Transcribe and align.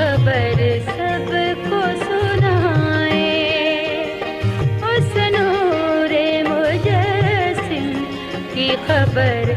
خبر 0.00 0.60
سب 0.86 1.30
کو 1.70 1.80
کی 8.54 8.70
خبر 8.86 9.49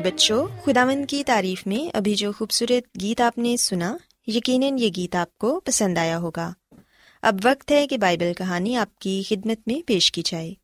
پیارے 0.00 0.14
بچوں 0.14 0.46
خداون 0.64 1.06
کی 1.06 1.24
تعریف 1.24 1.66
میں 1.66 1.96
ابھی 1.96 2.14
جو 2.14 2.32
خوبصورت 2.32 3.00
گیت 3.00 3.20
آپ 3.20 3.38
نے 3.38 3.56
سنا، 3.56 3.96
یقیناً 4.26 4.78
یہ 4.78 4.88
گیت 4.96 5.14
آپ 5.14 5.38
کو 5.38 5.60
پسند 5.60 5.98
آیا 5.98 6.18
ہوگا۔ 6.18 6.52
اب 7.22 7.38
وقت 7.44 7.70
ہے 7.70 7.86
کہ 7.86 7.98
بائبل 7.98 8.32
کہانی 8.38 8.76
آپ 8.76 8.98
کی 8.98 9.22
خدمت 9.28 9.58
میں 9.66 9.88
پیش 9.88 10.12
کی 10.12 10.22
جائے۔ 10.24 10.54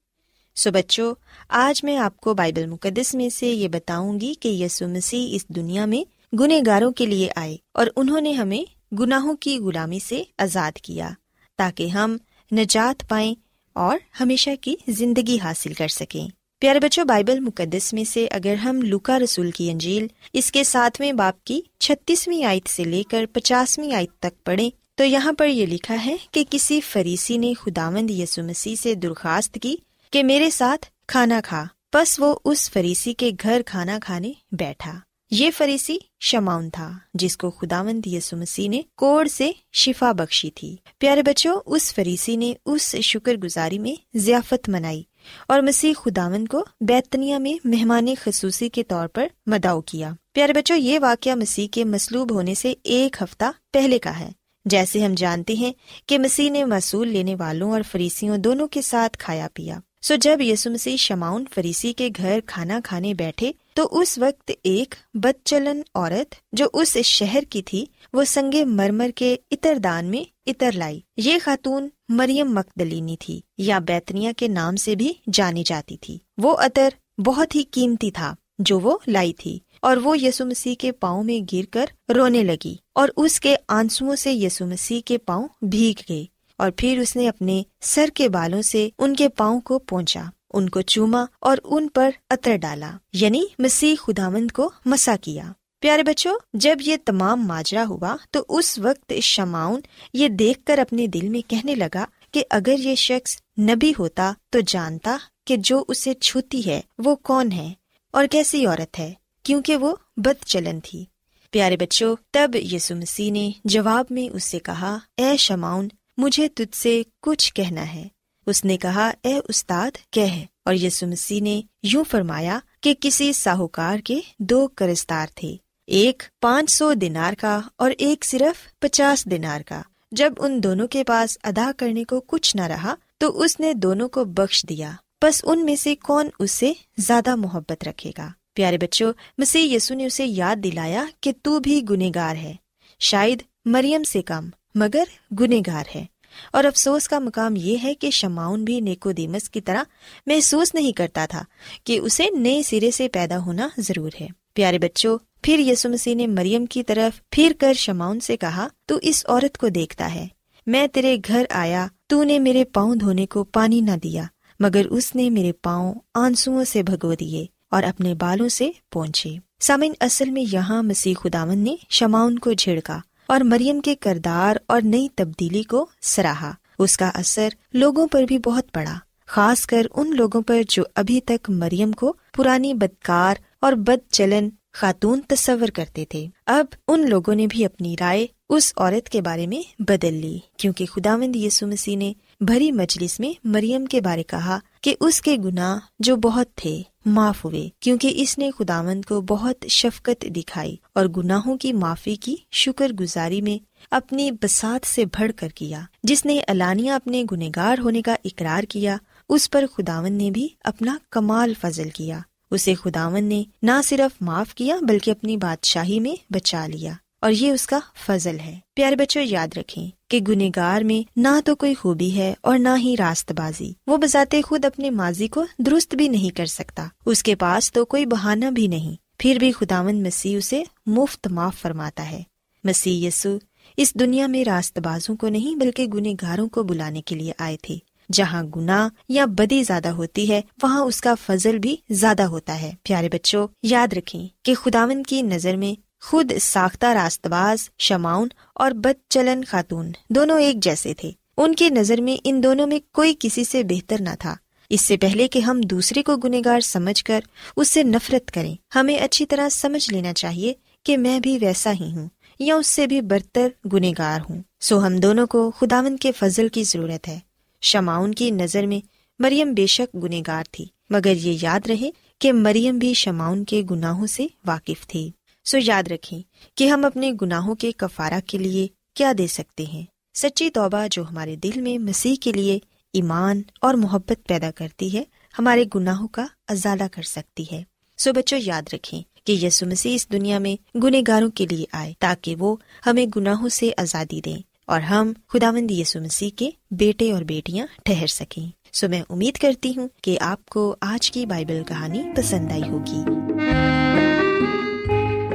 سو 0.54 0.70
بچوں، 0.70 1.14
آج 1.48 1.84
میں 1.84 1.96
آپ 1.96 2.16
کو 2.16 2.34
بائبل 2.34 2.66
مقدس 2.66 3.14
میں 3.14 3.28
سے 3.28 3.46
یہ 3.46 3.68
بتاؤں 3.68 4.20
گی 4.20 4.34
کہ 4.40 4.48
یسو 4.48 4.88
مسیح 4.88 5.34
اس 5.34 5.48
دنیا 5.48 5.86
میں 5.86 6.34
گنہ 6.36 6.54
گاروں 6.66 6.92
کے 6.92 7.06
لیے 7.06 7.28
آئے 7.36 7.56
اور 7.74 7.86
انہوں 7.96 8.20
نے 8.20 8.32
ہمیں 8.32 8.94
گناہوں 8.94 9.36
کی 9.36 9.58
غلامی 9.58 9.98
سے 9.98 10.22
آزاد 10.38 10.72
کیا 10.72 11.10
تاکہ 11.56 11.86
ہم 11.86 12.16
نجات 12.52 13.08
پائیں 13.08 13.34
اور 13.72 13.98
ہمیشہ 14.20 14.50
کی 14.60 14.74
زندگی 14.88 15.38
حاصل 15.42 15.72
کر 15.72 15.88
سکیں۔ 15.88 16.28
پیارے 16.58 16.80
بچوں، 16.80 17.04
بائبل 17.04 17.40
مقدس 17.40 17.92
میں 17.92 18.04
سے 18.04 18.28
اگر 18.30 18.54
ہم 18.54 18.82
لوکا 18.82 19.18
رسول 19.18 19.50
کی 19.50 19.70
انجیل 19.70 20.06
اس 20.32 20.52
کے 20.52 20.64
ساتویں 20.64 21.12
باپ 21.12 21.44
کی 21.44 21.60
چھتیسویں 21.80 22.44
آیت 22.44 22.68
سے 22.68 22.84
لے 22.84 23.02
کر 23.10 23.24
پچاسویں 23.32 23.92
آیت 23.92 24.18
تک 24.18 24.44
پڑھے 24.44 24.70
تو 24.94 25.04
یہاں 25.04 25.32
پر 25.32 25.46
یہ 25.48 25.66
لکھا 25.66 26.04
ہے 26.06 26.16
کہ 26.30 26.44
کسی 26.50 26.80
فریسی 26.80 27.36
نے 27.36 27.54
خداوند 27.54 28.10
یسو 28.10 28.42
مسیح 28.42 28.74
سے 28.74 28.94
درخواست 28.94 29.58
کی 29.62 29.76
کہ 30.10 30.22
میرے 30.22 30.50
ساتھ 30.50 30.86
کھانا 31.08 31.40
کھا 31.44 31.64
بس 31.94 32.20
وہ 32.20 32.34
اس 32.44 32.70
فریسی 32.70 33.14
کے 33.14 33.30
گھر 33.42 33.62
کھانا 33.66 33.98
کھانے 34.02 34.32
بیٹھا۔ 34.52 34.92
یہ 35.30 35.50
فریسی 35.56 35.98
شماؤن 36.20 36.70
تھا، 36.70 36.98
جس 37.14 37.36
کو 37.36 37.50
خداوند 37.50 38.06
یسو 38.06 38.36
مسیح 38.36 38.68
نے 38.68 38.82
کوڑ 38.96 39.28
سے 39.28 39.52
شفا 39.72 40.12
بخشی 40.12 40.50
تھی۔ 40.50 40.76
پیارے 40.98 41.22
بچوں، 41.22 41.60
اس 41.66 41.94
فریسی 41.94 42.36
نے 42.36 42.54
اس 42.66 42.96
شکر 42.96 43.34
گزاری 43.34 43.78
میں 43.78 44.16
ضیافت 44.16 44.68
منائی۔ 44.68 45.02
اور 45.48 45.60
مسیح 45.60 45.92
خداون 45.96 46.48
کو 46.48 46.64
بیتنیا 46.80 47.38
میں 47.38 47.54
مہمان 47.64 48.06
خصوصی 48.24 48.68
کے 48.68 48.82
طور 48.82 49.08
پر 49.08 49.26
مداؤ 49.46 49.80
کیا۔ 49.80 50.10
پیارے 50.32 50.52
بچوں، 50.52 50.76
یہ 50.76 50.98
واقعہ 51.02 51.34
مسیح 51.34 51.68
کے 51.72 51.84
مصلوب 51.84 52.32
ہونے 52.32 52.54
سے 52.54 52.74
ایک 52.84 53.22
ہفتہ 53.22 53.44
پہلے 53.72 53.98
کا 53.98 54.18
ہے۔ 54.20 54.30
جیسے 54.64 55.04
ہم 55.04 55.14
جانتے 55.16 55.52
ہیں 55.52 55.72
کہ 56.06 56.18
مسیح 56.18 56.50
نے 56.50 56.64
مصول 56.64 57.08
لینے 57.08 57.34
والوں 57.34 57.70
اور 57.70 57.80
فریسیوں 57.92 58.38
دونوں 58.38 58.68
کے 58.68 58.82
ساتھ 58.82 59.18
کھایا 59.18 59.48
پیا۔ 59.54 59.78
سو 60.08 60.14
جب 60.20 60.40
یسو 60.40 60.70
مسیح 60.70 60.96
شماؤن 60.96 61.44
فریسی 61.54 61.92
کے 61.92 62.08
گھر 62.16 62.40
کھانا 62.46 62.80
کھانے 62.84 63.14
بیٹھے 63.14 63.52
تو 63.74 63.88
اس 63.92 64.18
وقت 64.18 64.50
ایک 64.62 64.94
بد 65.14 65.44
چلن 65.44 65.80
عورت 65.94 66.34
جو 66.52 66.66
اس 66.72 66.96
شہر 66.96 67.40
کی 67.50 67.62
تھی، 67.62 67.84
وہ 68.12 68.24
سنگے 68.24 68.64
مرمر 68.64 69.10
کے 69.14 69.36
اتر 69.50 69.78
دان 69.78 70.06
میں 70.06 70.24
اتر 70.46 70.70
لائی۔ 70.74 71.00
یہ 71.16 71.36
خاتون 71.44 71.88
مریم 72.08 72.54
مقدلینی 72.54 73.16
تھی 73.16 73.40
یا 73.58 73.78
بیتنیا 73.78 74.32
کے 74.36 74.48
نام 74.48 74.76
سے 74.76 74.94
بھی 74.94 75.12
جانی 75.32 75.62
جاتی 75.66 75.96
تھی۔ 75.96 76.18
وہ 76.38 76.56
عطر 76.56 76.88
بہت 77.20 77.56
ہی 77.56 77.62
قیمتی 77.70 78.10
تھا 78.10 78.34
جو 78.58 78.80
وہ 78.80 78.98
لائی 79.08 79.32
تھی 79.32 79.58
اور 79.80 79.96
وہ 79.96 80.18
یسو 80.18 80.46
مسیح 80.46 80.74
کے 80.78 80.92
پاؤں 80.92 81.24
میں 81.24 81.54
گر 81.54 81.64
کر 81.70 82.12
رونے 82.12 82.42
لگی 82.42 82.76
اور 82.94 83.08
اس 83.16 83.40
کے 83.40 83.56
آنسو 83.68 84.16
سے 84.16 84.32
یسو 84.32 84.66
مسیح 84.66 85.00
کے 85.04 85.18
پاؤں 85.18 85.48
بھیگ 85.62 86.00
گئے۔ 86.08 86.24
اور 86.58 86.70
پھر 86.76 86.98
اس 86.98 87.16
نے 87.16 87.28
اپنے 87.28 87.62
سر 87.80 88.08
کے 88.14 88.28
بالوں 88.28 88.62
سے 88.62 88.88
ان 88.98 89.16
کے 89.16 89.28
پاؤں 89.28 89.60
کو 89.60 89.78
پہنچا 89.78 90.22
ان 90.54 90.68
کو 90.68 90.80
چوما 90.80 91.24
اور 91.40 91.58
ان 91.64 91.88
پر 91.88 92.10
عطر 92.30 92.56
ڈالا 92.56 92.90
یعنی 93.12 93.44
مسیح 93.58 93.94
خداوند 93.98 94.50
کو 94.50 94.70
مسا 94.84 95.16
کیا۔ 95.20 95.52
پیارے 95.80 96.02
بچوں، 96.02 96.38
جب 96.54 96.76
یہ 96.80 96.96
تمام 97.04 97.46
ماجرا 97.46 97.84
ہوا 97.88 98.16
تو 98.30 98.44
اس 98.48 98.78
وقت 98.78 99.12
شماؤن 99.22 99.80
یہ 100.14 100.28
دیکھ 100.28 100.60
کر 100.64 100.78
اپنے 100.78 101.06
دل 101.06 101.28
میں 101.28 101.50
کہنے 101.50 101.74
لگا 101.74 102.04
کہ 102.30 102.44
اگر 102.50 102.74
یہ 102.78 102.94
شخص 102.94 103.36
نبی 103.58 103.92
ہوتا 103.98 104.32
تو 104.50 104.58
جانتا 104.66 105.16
کہ 105.44 105.56
جو 105.56 105.84
اسے 105.88 106.14
چھوتی 106.14 106.70
ہے 106.70 106.80
وہ 106.98 107.16
کون 107.16 107.52
ہے 107.52 107.72
اور 108.10 108.26
کیسی 108.26 108.66
عورت 108.66 108.98
ہے، 108.98 109.12
کیونکہ 109.42 109.76
وہ 109.76 109.96
بد 110.16 110.44
چلن 110.44 110.80
تھی۔ 110.80 111.04
پیارے 111.50 111.76
بچوں، 111.76 112.16
تب 112.30 112.50
یسو 112.54 112.96
مسیح 112.96 113.32
نے 113.32 113.50
جواب 113.64 114.04
میں 114.10 114.34
اس 114.34 114.44
سے 114.44 114.58
کہا، 114.58 114.98
اے 115.16 115.36
شماؤن 115.36 115.88
مجھے 116.16 116.48
تجھ 116.48 116.76
سے 116.76 117.02
کچھ 117.22 117.54
کہنا 117.54 117.94
ہے۔ 117.94 118.08
اس 118.46 118.64
نے 118.64 118.76
کہا، 118.76 119.12
اے 119.22 119.40
استاد 119.48 119.90
کہ 120.10 120.26
اور 120.64 120.74
یسو 120.74 121.06
مسیح 121.06 121.42
نے 121.42 121.62
یوں 121.82 122.04
فرمایا 122.10 122.58
کہ 122.80 122.94
کسی 123.00 123.32
ساہوکار 123.32 123.98
کے 123.98 124.20
دو 124.38 124.68
کرستار 124.68 125.26
تھے، 125.34 125.56
ایک 125.86 126.22
پانچ 126.40 126.70
سو 126.70 126.94
دینار 126.94 127.32
کا 127.32 127.60
اور 127.76 127.90
ایک 127.98 128.24
صرف 128.24 128.78
پچاس 128.78 129.24
دینار 129.24 129.60
کا۔ 129.60 129.82
جب 130.10 130.32
ان 130.38 130.62
دونوں 130.62 130.88
کے 130.88 131.04
پاس 131.04 131.38
ادا 131.42 131.70
کرنے 131.76 132.04
کو 132.04 132.20
کچھ 132.20 132.56
نہ 132.56 132.62
رہا، 132.62 132.94
تو 133.18 133.40
اس 133.40 133.60
نے 133.60 133.74
دونوں 133.74 134.08
کو 134.08 134.24
بخش 134.24 134.66
دیا۔ 134.68 134.92
بس 135.22 135.40
ان 135.44 135.64
میں 135.64 135.76
سے 135.76 135.96
کون 135.96 136.28
اس 136.38 136.50
سے 136.50 136.72
زیادہ 136.98 137.36
محبت 137.36 137.88
رکھے 137.88 138.10
گا؟ 138.18 138.28
پیارے 138.54 138.78
بچوں، 138.78 139.12
مسیح 139.38 139.76
یسو 139.76 139.94
نے 139.94 140.06
اسے 140.06 140.26
یاد 140.26 140.56
دلایا 140.56 141.04
کہ 141.20 141.32
تو 141.42 141.58
بھی 141.58 141.82
گنےگار 141.90 142.36
ہے، 142.36 142.54
شاید 143.00 143.42
مریم 143.64 144.02
سے 144.02 144.22
کم۔ 144.22 144.48
مگر 144.76 145.04
گنےگار 145.40 145.84
ہے۔ 145.94 146.04
اور 146.52 146.64
افسوس 146.64 147.08
کا 147.08 147.18
مقام 147.18 147.54
یہ 147.56 147.76
ہے 147.82 147.94
کہ 147.94 148.10
شماؤن 148.10 148.64
بھی 148.64 148.80
نیکو 148.80 149.12
دیمس 149.12 149.50
کی 149.50 149.60
طرح 149.60 149.82
محسوس 150.26 150.74
نہیں 150.74 150.92
کرتا 150.92 151.26
تھا 151.26 151.42
کہ 151.84 151.98
اسے 151.98 152.26
نئے 152.38 152.62
سرے 152.62 152.90
سے 152.90 153.08
پیدا 153.08 153.38
ہونا 153.38 153.68
ضرور 153.78 154.10
ہے۔ 154.20 154.26
پیارے 154.54 154.78
بچوں، 154.78 155.18
پھر 155.42 155.58
یسو 155.58 155.88
مسیح 155.88 156.14
نے 156.14 156.26
مریم 156.26 156.66
کی 156.66 156.82
طرف 156.82 157.20
پھر 157.30 157.52
کر 157.58 157.72
شماؤن 157.72 158.20
سے 158.20 158.36
کہا، 158.36 158.68
تو 158.86 158.98
اس 159.02 159.26
عورت 159.28 159.58
کو 159.58 159.68
دیکھتا 159.68 160.14
ہے۔ 160.14 160.26
میں 160.66 160.86
تیرے 160.86 161.16
گھر 161.28 161.44
آیا، 161.50 161.86
تو 162.06 162.24
نے 162.24 162.38
میرے 162.38 162.64
پاؤں 162.64 162.94
دھونے 162.94 163.26
کو 163.26 163.44
پانی 163.44 163.80
نہ 163.80 163.96
دیا، 164.02 164.22
مگر 164.60 164.86
اس 164.86 165.14
نے 165.14 165.30
میرے 165.30 165.52
پاؤں 165.52 165.94
آنسو 166.14 166.64
سے 166.64 166.82
بھگو 166.82 167.14
دیے 167.14 167.46
اور 167.70 167.82
اپنے 167.82 168.14
بالوں 168.14 168.48
سے 168.48 168.70
پہنچے 168.92 169.30
سامن 169.60 169.92
اصل 170.00 170.30
میں 170.30 170.44
یہاں 170.52 170.82
مسیح 170.82 171.14
خداون 171.22 171.58
نے 171.58 171.76
شماؤن 171.90 172.38
کو 172.38 172.52
جھڑکا۔ 172.52 173.00
اور 173.28 173.40
مریم 173.40 173.80
کے 173.80 173.94
کردار 173.94 174.56
اور 174.66 174.80
نئی 174.84 175.08
تبدیلی 175.14 175.62
کو 175.62 175.86
سراہا۔ 176.02 176.52
اس 176.78 176.96
کا 176.96 177.10
اثر 177.14 177.48
لوگوں 177.72 178.06
پر 178.06 178.22
بھی 178.22 178.38
بہت 178.38 178.72
پڑا، 178.72 178.94
خاص 179.26 179.66
کر 179.66 179.82
ان 179.94 180.16
لوگوں 180.16 180.42
پر 180.42 180.62
جو 180.68 180.82
ابھی 180.94 181.20
تک 181.20 181.50
مریم 181.50 181.92
کو 181.92 182.14
پرانی 182.36 182.74
بدکار 182.74 183.34
اور 183.60 183.72
بد 183.72 184.12
چلن 184.12 184.48
خاتون 184.72 185.20
تصور 185.20 185.68
کرتے 185.68 186.04
تھے۔ 186.04 186.26
اب 186.46 186.66
ان 186.88 187.08
لوگوں 187.08 187.34
نے 187.34 187.46
بھی 187.46 187.64
اپنی 187.64 187.96
رائے 188.00 188.26
اس 188.48 188.72
عورت 188.76 189.08
کے 189.08 189.22
بارے 189.22 189.46
میں 189.46 189.82
بدل 189.82 190.14
لی، 190.14 190.38
کیونکہ 190.56 190.86
خدا 190.86 191.16
مند 191.16 191.36
یسو 191.36 191.66
مسیح 191.66 191.96
نے 191.96 192.12
بھری 192.40 192.72
مجلس 192.72 193.20
میں 193.20 193.32
مریم 193.44 193.86
کے 193.86 194.00
بارے 194.00 194.22
کہا 194.22 194.58
کہ 194.80 194.94
اس 195.00 195.20
کے 195.20 195.36
گناہ 195.36 195.78
جو 195.98 196.16
بہت 196.16 196.54
تھے 196.54 196.82
معاف 197.06 197.44
ہوئے، 197.44 197.68
کیونکہ 197.80 198.12
اس 198.16 198.38
نے 198.38 198.50
خداوند 198.58 199.04
کو 199.04 199.20
بہت 199.20 199.66
شفقت 199.68 200.22
دکھائی 200.22 200.76
اور 200.92 201.06
گناہوں 201.06 201.56
کی 201.56 201.72
معافی 201.72 202.14
کی 202.14 202.36
شکر 202.52 202.92
گزاری 202.92 203.40
میں 203.40 203.64
اپنی 203.90 204.30
بسات 204.30 204.86
سے 204.86 205.04
بڑھ 205.04 205.32
کر 205.36 205.48
کیا۔ 205.48 205.80
جس 206.02 206.26
نے 206.26 206.40
علانیہ 206.48 206.90
اپنے 206.90 207.24
گنےگار 207.32 207.78
ہونے 207.78 208.02
کا 208.02 208.16
اقرار 208.24 208.62
کیا، 208.62 208.96
اس 209.28 209.50
پر 209.50 209.64
خداون 209.76 210.12
نے 210.12 210.30
بھی 210.30 210.48
اپنا 210.64 210.96
کمال 211.10 211.52
فضل 211.60 211.88
کیا۔ 211.88 212.18
اسے 212.50 212.74
خداون 212.74 213.24
نے 213.24 213.44
نہ 213.62 213.82
صرف 213.84 214.22
معاف 214.22 214.54
کیا، 214.54 214.76
بلکہ 214.88 215.10
اپنی 215.10 215.36
بادشاہی 215.36 216.00
میں 216.00 216.32
بچا 216.32 216.66
لیا 216.66 216.92
اور 217.20 217.30
یہ 217.30 217.50
اس 217.50 217.66
کا 217.66 217.78
فضل 218.06 218.38
ہے۔ 218.40 218.58
پیارے 218.74 218.96
بچوں، 218.96 219.22
یاد 219.22 219.48
رکھیں 219.56 219.90
کہ 220.08 220.20
گنےگار 220.28 220.82
میں 220.82 221.18
نہ 221.18 221.40
تو 221.44 221.56
کوئی 221.56 221.74
خوبی 221.74 222.16
ہے 222.16 222.34
اور 222.40 222.58
نہ 222.58 222.68
ہی 222.78 222.94
راست 222.98 223.32
بازی۔ 223.32 223.72
وہ 223.86 223.96
بذات 223.96 224.36
خود 224.44 224.64
اپنے 224.64 224.90
ماضی 224.90 225.28
کو 225.28 225.44
درست 225.58 225.94
بھی 225.94 226.08
نہیں 226.08 226.36
کر 226.36 226.46
سکتا۔ 226.46 226.86
اس 227.06 227.22
کے 227.22 227.34
پاس 227.34 227.72
تو 227.72 227.84
کوئی 227.84 228.06
بہانہ 228.06 228.44
بھی 228.44 228.66
نہیں۔ 228.66 228.96
پھر 229.18 229.36
بھی 229.40 229.52
خداون 229.52 230.02
مسیح 230.02 230.36
اسے 230.36 230.62
مفت 230.86 231.26
معاف 231.26 231.56
فرماتا 231.56 232.10
ہے۔ 232.10 232.22
مسیح 232.64 233.08
یسو 233.08 233.38
اس 233.76 233.94
دنیا 233.94 234.26
میں 234.26 234.44
راست 234.44 234.78
بازوں 234.78 235.16
کو 235.16 235.28
نہیں 235.28 235.56
بلکہ 235.56 235.86
گنہ 235.86 236.08
گاروں 236.22 236.48
کو 236.48 236.62
بلانے 236.62 237.02
کے 237.02 237.14
لیے 237.14 237.32
آئے 237.38 237.56
تھے۔ 237.62 237.78
جہاں 238.12 238.42
گنا 238.42 238.88
یا 239.08 239.24
بدی 239.24 239.62
زیادہ 239.62 239.88
ہوتی 239.88 240.30
ہے، 240.30 240.40
وہاں 240.62 240.80
اس 240.80 241.00
کا 241.00 241.14
فضل 241.14 241.58
بھی 241.58 241.76
زیادہ 241.90 242.22
ہوتا 242.22 242.62
ہے۔ 242.62 242.72
پیارے 242.82 243.08
بچوں، 243.08 243.48
یاد 243.62 243.92
رکھیں 243.92 244.28
کہ 244.42 244.54
خداون 244.54 245.02
کی 245.02 245.22
نظر 245.22 245.56
میں 245.56 245.85
خود 246.06 246.32
ساختہ 246.40 246.86
راست 246.86 247.26
باز 247.26 247.70
شماؤن 247.78 248.28
اور 248.54 248.70
بد 248.70 249.10
چلن 249.10 249.44
خاتون 249.44 249.90
دونوں 250.10 250.40
ایک 250.40 250.56
جیسے 250.62 250.94
تھے۔ 250.94 251.10
ان 251.36 251.54
کی 251.54 251.68
نظر 251.68 252.00
میں 252.00 252.16
ان 252.24 252.42
دونوں 252.42 252.66
میں 252.66 252.78
کوئی 252.92 253.14
کسی 253.20 253.44
سے 253.44 253.62
بہتر 253.64 253.96
نہ 254.00 254.10
تھا۔ 254.18 254.34
اس 254.70 254.80
سے 254.80 254.96
پہلے 254.96 255.28
کہ 255.28 255.38
ہم 255.38 255.60
دوسرے 255.60 256.02
کو 256.02 256.16
گنےگار 256.16 256.60
سمجھ 256.60 257.04
کر 257.04 257.20
اس 257.56 257.68
سے 257.68 257.82
نفرت 257.82 258.30
کریں، 258.30 258.54
ہمیں 258.74 258.98
اچھی 258.98 259.26
طرح 259.26 259.48
سمجھ 259.48 259.90
لینا 259.90 260.12
چاہیے 260.12 260.54
کہ 260.82 260.96
میں 260.96 261.20
بھی 261.20 261.38
ویسا 261.40 261.72
ہی 261.72 261.92
ہوں 261.92 262.08
یا 262.38 262.56
اس 262.56 262.66
سے 262.66 262.86
بھی 262.86 263.00
برتر 263.00 263.48
گنہ 263.72 263.86
گار 263.98 264.20
ہوں۔ 264.30 264.42
سو 264.60 264.86
ہم 264.86 264.96
دونوں 264.96 265.26
کو 265.26 265.50
خداون 265.50 265.96
کے 265.96 266.12
فضل 266.12 266.48
کی 266.48 266.64
ضرورت 266.64 267.08
ہے۔ 267.08 267.18
شماؤن 267.62 268.14
کی 268.14 268.30
نظر 268.30 268.66
میں 268.66 268.86
مریم 269.18 269.54
بے 269.54 269.66
شک 269.66 269.96
گنہ 270.02 270.16
گار 270.26 270.44
تھی، 270.52 270.66
مگر 270.90 271.12
یہ 271.16 271.38
یاد 271.42 271.60
رہے 271.68 271.90
کہ 272.18 272.32
مریم 272.32 272.78
بھی 272.78 272.94
شماؤن 272.94 273.44
کے 273.44 273.62
گناہوں 273.70 274.06
سے 274.06 274.26
واقف 274.46 274.86
تھی 274.86 275.10
سو 275.46 275.58
یاد 275.60 275.82
رکھیں 275.92 276.22
کہ 276.54 276.68
ہم 276.68 276.84
اپنے 276.84 277.12
گناہوں 277.22 277.54
کے 277.54 277.72
کفارہ 277.72 278.20
کے 278.26 278.38
لیے 278.38 278.66
کیا 278.94 279.12
دے 279.18 279.26
سکتے 279.26 279.64
ہیں۔ 279.64 279.82
سچی 280.14 280.50
توبہ 280.50 280.86
جو 280.90 281.02
ہمارے 281.02 281.36
دل 281.36 281.60
میں 281.60 281.78
مسیح 281.78 282.14
کے 282.20 282.32
لیے 282.32 282.58
ایمان 282.92 283.42
اور 283.60 283.74
محبت 283.74 284.28
پیدا 284.28 284.50
کرتی 284.50 284.98
ہے، 284.98 285.02
ہمارے 285.38 285.64
گناہوں 285.74 286.08
کا 286.08 286.26
ازالہ 286.48 286.84
کر 286.92 287.02
سکتی 287.02 287.44
ہے۔ 287.52 287.62
سو 287.98 288.12
بچوں، 288.12 288.38
یاد 288.42 288.62
رکھیں 288.72 289.02
کہ 289.24 289.32
یسو 289.32 289.66
مسیح 289.66 289.94
اس 289.94 290.12
دنیا 290.12 290.38
میں 290.38 290.78
گنہ 290.78 290.96
گاروں 291.08 291.30
کے 291.30 291.46
لیے 291.50 291.64
آئے 291.72 291.92
تاکہ 291.98 292.34
وہ 292.36 292.56
ہمیں 292.86 293.06
گناہوں 293.16 293.48
سے 293.48 293.70
آزادی 293.76 294.20
دیں 294.20 294.38
اور 294.66 294.80
ہم 294.80 295.12
خدا 295.26 295.50
مند 295.50 295.70
یسو 295.70 296.00
مسیح 296.00 296.30
کے 296.36 296.50
بیٹے 296.70 297.12
اور 297.12 297.22
بیٹیاں 297.22 297.66
ٹھہر 297.84 298.06
سکیں۔ 298.06 298.46
سو 298.72 298.88
میں 298.88 299.02
امید 299.10 299.36
کرتی 299.36 299.72
ہوں 299.76 299.88
کہ 300.02 300.18
آپ 300.20 300.46
کو 300.46 300.76
آج 300.80 301.10
کی 301.10 301.26
بائبل 301.26 301.62
کہانی 301.68 302.02
پسند 302.16 302.52
آئی 302.52 302.62
ہوگی۔ 302.62 303.00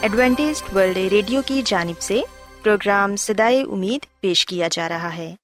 Adventist 0.00 0.62
world 0.74 0.96
radio 0.96 1.42
کی 1.46 1.62
جانب 1.64 2.00
سے 2.00 2.20
پروگرام 2.62 3.16
سدائے 3.16 3.62
امید 3.62 4.20
پیش 4.20 4.46
کیا 4.46 4.68
جا 4.72 4.88
رہا 4.88 5.16
ہے۔ 5.16 5.34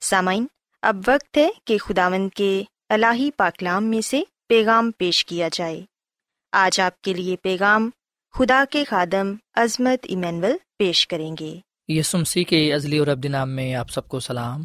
سامعین، 0.00 0.46
اب 0.82 0.96
وقت 1.06 1.36
ہے 1.36 1.48
کہ 1.64 1.78
خداوند 1.78 2.28
کے 2.34 2.62
الہی 2.88 3.30
پاکلام 3.30 3.84
میں 3.84 4.00
سے 4.00 4.22
پیغام 4.48 4.90
پیش 4.98 5.24
کیا 5.24 5.48
جائے۔ 5.52 5.80
آج 6.52 6.80
آپ 6.80 7.02
کے 7.02 7.14
لیے 7.14 7.36
پیغام 7.36 7.90
خدا 8.32 8.64
کے 8.70 8.84
خادم 8.84 9.34
عظمت 9.54 9.98
ایمینول 10.02 10.56
پیش 10.78 11.08
کریں 11.08 11.36
گے۔ 11.40 11.58
یسمسی 11.88 12.44
کے 12.44 12.72
عزلی 12.72 12.98
اور 12.98 13.06
ابد 13.06 13.24
نام 13.24 13.50
میں 13.50 13.74
آپ 13.74 13.90
سب 13.90 14.08
کو 14.08 14.20
سلام۔ 14.20 14.62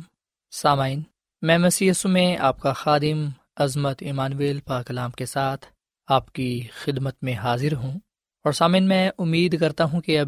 سامعین، 0.52 1.02
میں 1.42 1.58
مسی 1.58 1.92
میں 2.06 2.38
آپ 2.38 2.60
کا 2.60 2.74
خادم 2.74 3.28
عظمت 3.58 3.98
ایمانویل 4.02 4.60
پاکلام 4.60 5.12
کے 5.12 5.26
ساتھ 5.26 5.66
آپ 6.08 6.34
کی 6.34 6.68
خدمت 6.84 7.16
میں 7.22 7.34
حاضر 7.34 7.74
ہوں۔ 7.74 8.00
اور 8.46 8.54
سامعین 8.54 8.88
میں 8.88 9.10
امید 9.18 9.60
کرتا 9.60 9.84
ہوں 9.84 10.02
کہ 10.02 10.20
اب 10.20 10.28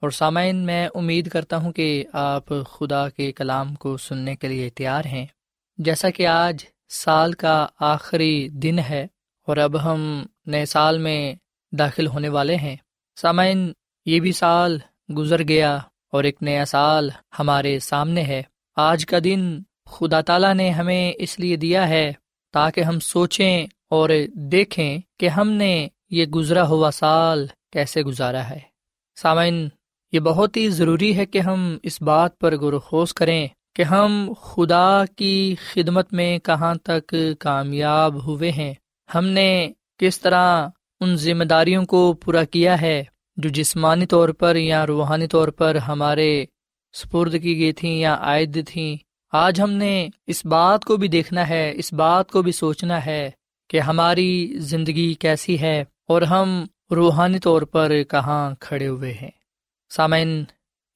اور 0.00 0.10
سامعین 0.10 0.56
میں 0.56 0.88
امید 0.94 1.28
کرتا 1.28 1.56
ہوں 1.56 1.72
کہ 1.72 2.04
آپ 2.12 2.44
خدا 2.48 3.08
کے 3.08 3.32
کلام 3.32 3.74
کو 3.74 3.96
سننے 3.96 4.36
کے 4.36 4.48
لیے 4.48 4.70
تیار 4.70 5.04
ہیں۔ 5.04 5.26
جیسا 5.78 6.10
کہ 6.10 6.26
آج 6.26 6.64
سال 6.88 7.32
کا 7.32 7.66
آخری 7.80 8.48
دن 8.48 8.78
ہے 8.78 9.06
اور 9.46 9.56
اب 9.56 9.84
ہم 9.84 10.26
نئے 10.46 10.66
سال 10.66 10.98
میں 10.98 11.34
داخل 11.72 12.06
ہونے 12.06 12.28
والے 12.28 12.56
ہیں۔ 12.56 12.76
سامعین، 13.16 13.72
یہ 14.06 14.20
بھی 14.20 14.32
سال 14.32 14.78
گزر 15.16 15.48
گیا 15.48 15.78
اور 16.12 16.24
ایک 16.24 16.36
نیا 16.40 16.64
سال 16.64 17.10
ہمارے 17.38 17.78
سامنے 17.78 18.22
ہے۔ 18.22 18.42
آج 18.76 19.06
کا 19.06 19.16
دن 19.24 19.60
خدا 19.86 20.20
تعالیٰ 20.20 20.54
نے 20.54 20.70
ہمیں 20.70 21.12
اس 21.18 21.40
لیے 21.40 21.56
دیا 21.56 21.88
ہے 21.88 22.12
تاکہ 22.52 22.80
ہم 22.80 23.00
سوچیں 23.00 23.66
اور 23.90 24.10
دیکھیں 24.34 24.98
کہ 25.20 25.28
ہم 25.28 25.50
نے 25.50 25.88
یہ 26.10 26.26
گزرا 26.26 26.68
ہوا 26.68 26.90
سال 26.90 27.46
کیسے 27.72 28.02
گزارا 28.02 28.50
ہے؟ 28.50 28.58
سامعین، 29.16 29.68
یہ 30.12 30.20
بہت 30.20 30.56
ہی 30.56 30.68
ضروری 30.68 31.16
ہے 31.16 31.26
کہ 31.26 31.38
ہم 31.38 31.78
اس 31.82 32.02
بات 32.02 32.38
پر 32.38 32.58
غور 32.58 32.72
و 32.72 32.78
خوص 32.78 33.12
کریں 33.12 33.48
کہ 33.74 33.82
ہم 33.82 34.32
خدا 34.40 35.04
کی 35.16 35.54
خدمت 35.72 36.12
میں 36.12 36.38
کہاں 36.38 36.74
تک 36.74 37.14
کامیاب 37.38 38.26
ہوئے 38.26 38.50
ہیں۔ 38.50 38.74
ہم 39.14 39.26
نے 39.26 39.72
کس 39.98 40.20
طرح 40.20 40.68
ان 41.00 41.16
ذمہ 41.16 41.44
داریوں 41.44 41.84
کو 41.84 42.12
پورا 42.12 42.44
کیا 42.44 42.80
ہے 42.80 43.04
جو 43.36 43.48
جسمانی 43.48 44.06
طور 44.06 44.28
پر 44.28 44.56
یا 44.56 44.86
روحانی 44.86 45.26
طور 45.26 45.48
پر 45.48 45.76
ہمارے 45.76 46.44
سپرد 46.92 47.42
کی 47.42 47.58
گئی 47.58 47.72
تھیں 47.72 47.98
یا 47.98 48.16
عائد 48.20 48.68
تھیں۔ 48.68 48.96
آج 49.32 49.60
ہم 49.60 49.70
نے 49.70 50.08
اس 50.26 50.46
بات 50.46 50.84
کو 50.84 50.96
بھی 50.96 51.08
دیکھنا 51.08 51.48
ہے، 51.48 51.72
اس 51.74 51.92
بات 51.92 52.30
کو 52.30 52.42
بھی 52.42 52.52
سوچنا 52.52 53.06
ہے 53.06 53.30
کہ 53.68 53.80
ہماری 53.80 54.54
زندگی 54.56 55.14
کیسی 55.14 55.60
ہے۔ 55.60 55.84
اور 56.08 56.22
ہم 56.22 56.64
روحانی 56.90 57.38
طور 57.38 57.62
پر 57.62 58.02
کہاں 58.02 58.54
کھڑے 58.60 58.88
ہوئے 58.88 59.12
ہیں۔ 59.12 59.30
سامعین، 59.90 60.44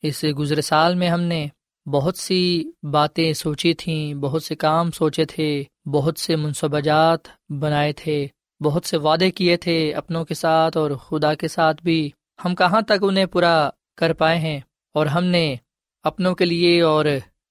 اس 0.02 0.24
گزرے 0.38 0.60
سال 0.60 0.94
میں 0.94 1.08
ہم 1.08 1.20
نے 1.20 1.46
بہت 1.86 2.16
سی 2.16 2.70
باتیں 2.82 3.32
سوچی 3.32 3.74
تھیں، 3.74 4.14
بہت 4.14 4.42
سے 4.42 4.54
کام 4.54 4.90
سوچے 4.90 5.24
تھے، 5.24 5.64
بہت 5.86 6.18
سے 6.18 6.36
منصوبہ 6.36 6.80
جات 6.80 7.18
بنائے 7.48 7.92
تھے، 7.92 8.26
بہت 8.62 8.86
سے 8.86 8.96
وعدے 8.96 9.30
کیے 9.30 9.56
تھے، 9.56 9.94
اپنوں 9.94 10.24
کے 10.24 10.34
ساتھ 10.34 10.76
اور 10.76 10.90
خدا 10.90 11.34
کے 11.34 11.48
ساتھ 11.48 11.82
بھی۔ 11.82 12.10
ہم 12.44 12.54
کہاں 12.54 12.80
تک 12.80 13.02
انہیں 13.02 13.26
پورا 13.26 13.70
کر 13.96 14.12
پائے 14.12 14.38
ہیں؟ 14.38 14.60
اور 14.94 15.06
ہم 15.06 15.24
نے 15.24 15.56
اپنوں 16.02 16.34
کے 16.34 16.44
لیے 16.44 16.82
اور 16.82 17.04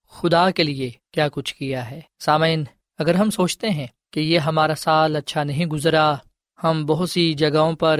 خدا 0.10 0.51
کے 0.51 0.63
لیے 0.63 0.91
کیا 1.12 1.27
کچھ 1.32 1.56
کیا 1.56 1.91
ہے؟ 1.91 2.01
سامعین، 2.20 2.63
اگر 3.00 3.15
ہم 3.15 3.30
سوچتے 3.30 3.70
ہیں 3.70 3.88
کہ 4.13 4.20
یہ 4.20 4.39
ہمارا 4.39 4.75
سال 4.75 5.15
اچھا 5.15 5.44
نہیں 5.44 5.65
گزرا 5.65 6.15
ہم 6.63 6.86
بہت 6.86 7.10
سی 7.10 7.34
جگہوں 7.34 7.74
پر 7.74 8.00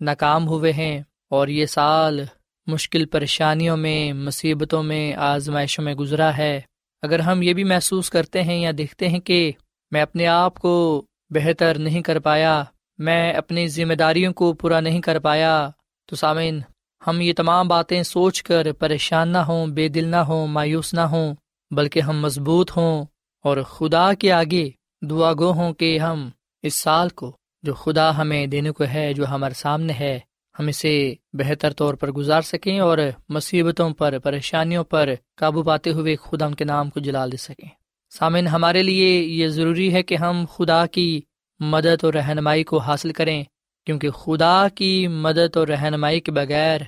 ناکام 0.00 0.48
ہوئے 0.48 0.72
ہیں 0.72 1.02
اور 1.30 1.48
یہ 1.48 1.66
سال 1.66 2.24
مشکل 2.66 3.06
پریشانیوں 3.06 3.76
میں، 3.76 4.12
مصیبتوں 4.12 4.82
میں، 4.82 5.14
آزمائشوں 5.14 5.84
میں 5.84 5.94
گزرا 5.94 6.36
ہے۔ 6.36 6.60
اگر 7.02 7.18
ہم 7.18 7.42
یہ 7.42 7.52
بھی 7.52 7.64
محسوس 7.64 8.10
کرتے 8.10 8.42
ہیں 8.42 8.60
یا 8.60 8.70
دیکھتے 8.78 9.08
ہیں 9.08 9.20
کہ 9.20 9.52
میں 9.90 10.02
اپنے 10.02 10.26
آپ 10.26 10.58
کو 10.58 11.04
بہتر 11.30 11.78
نہیں 11.78 12.02
کر 12.02 12.18
پایا، 12.18 12.64
میں 12.98 13.32
اپنی 13.32 13.68
ذمہ 13.68 13.94
داریوں 13.94 14.32
کو 14.32 14.52
پورا 14.52 14.80
نہیں 14.80 15.00
کر 15.00 15.18
پایا، 15.18 15.70
تو 16.06 16.16
سامعین، 16.16 16.60
ہم 17.06 17.20
یہ 17.20 17.32
تمام 17.36 17.68
باتیں 17.68 18.02
سوچ 18.02 18.42
کر 18.42 18.72
پریشان 18.72 19.28
نہ 19.28 19.38
ہوں، 19.38 19.66
بے 19.66 19.88
دل 19.88 20.04
نہ 20.04 20.16
ہوں، 20.16 20.46
مایوس 20.46 20.94
نہ 20.94 21.00
ہوں، 21.00 21.34
بلکہ 21.70 22.00
ہم 22.00 22.20
مضبوط 22.20 22.76
ہوں۔ 22.76 23.04
اور 23.44 23.62
خدا 23.62 24.14
کے 24.14 24.32
آگے 24.32 24.70
دعا 25.02 25.32
گو 25.32 25.52
ہوں 25.52 25.74
کہ 25.74 25.98
ہم 25.98 26.28
اس 26.62 26.74
سال 26.74 27.08
کو 27.08 27.36
جو 27.62 27.74
خدا 27.74 28.16
ہمیں 28.16 28.46
دینے 28.46 28.70
کو 28.70 28.84
ہے، 28.92 29.12
جو 29.12 29.26
ہمارے 29.26 29.54
سامنے 29.54 29.92
ہے، 29.92 30.18
ہم 30.58 30.66
اسے 30.66 31.14
بہتر 31.32 31.72
طور 31.72 31.94
پر 31.94 32.10
گزار 32.10 32.42
سکیں 32.42 32.80
اور 32.80 32.98
مصیبتوں 33.28 33.90
پر، 33.90 34.18
پریشانیوں 34.18 34.84
پر 34.84 35.08
قابو 35.36 35.62
پاتے 35.62 35.90
ہوئے 35.90 36.16
خدا 36.16 36.46
ان 36.46 36.54
کے 36.54 36.64
نام 36.64 36.90
کو 36.90 37.00
جلا 37.00 37.26
دے 37.26 37.36
سکیں۔ 37.36 37.68
سامن 38.10 38.46
ہمارے 38.46 38.82
لیے 38.82 39.20
یہ 39.20 39.48
ضروری 39.48 39.92
ہے 39.92 40.02
کہ 40.02 40.14
ہم 40.14 40.44
خدا 40.54 40.86
کی 40.86 41.20
مدد 41.60 42.04
اور 42.04 42.14
رہنمائی 42.14 42.64
کو 42.64 42.78
حاصل 42.78 43.12
کریں، 43.12 43.44
کیونکہ 43.86 44.10
خدا 44.10 44.68
کی 44.74 45.08
مدد 45.08 45.56
اور 45.56 45.68
رہنمائی 45.68 46.20
کے 46.20 46.32
بغیر 46.32 46.80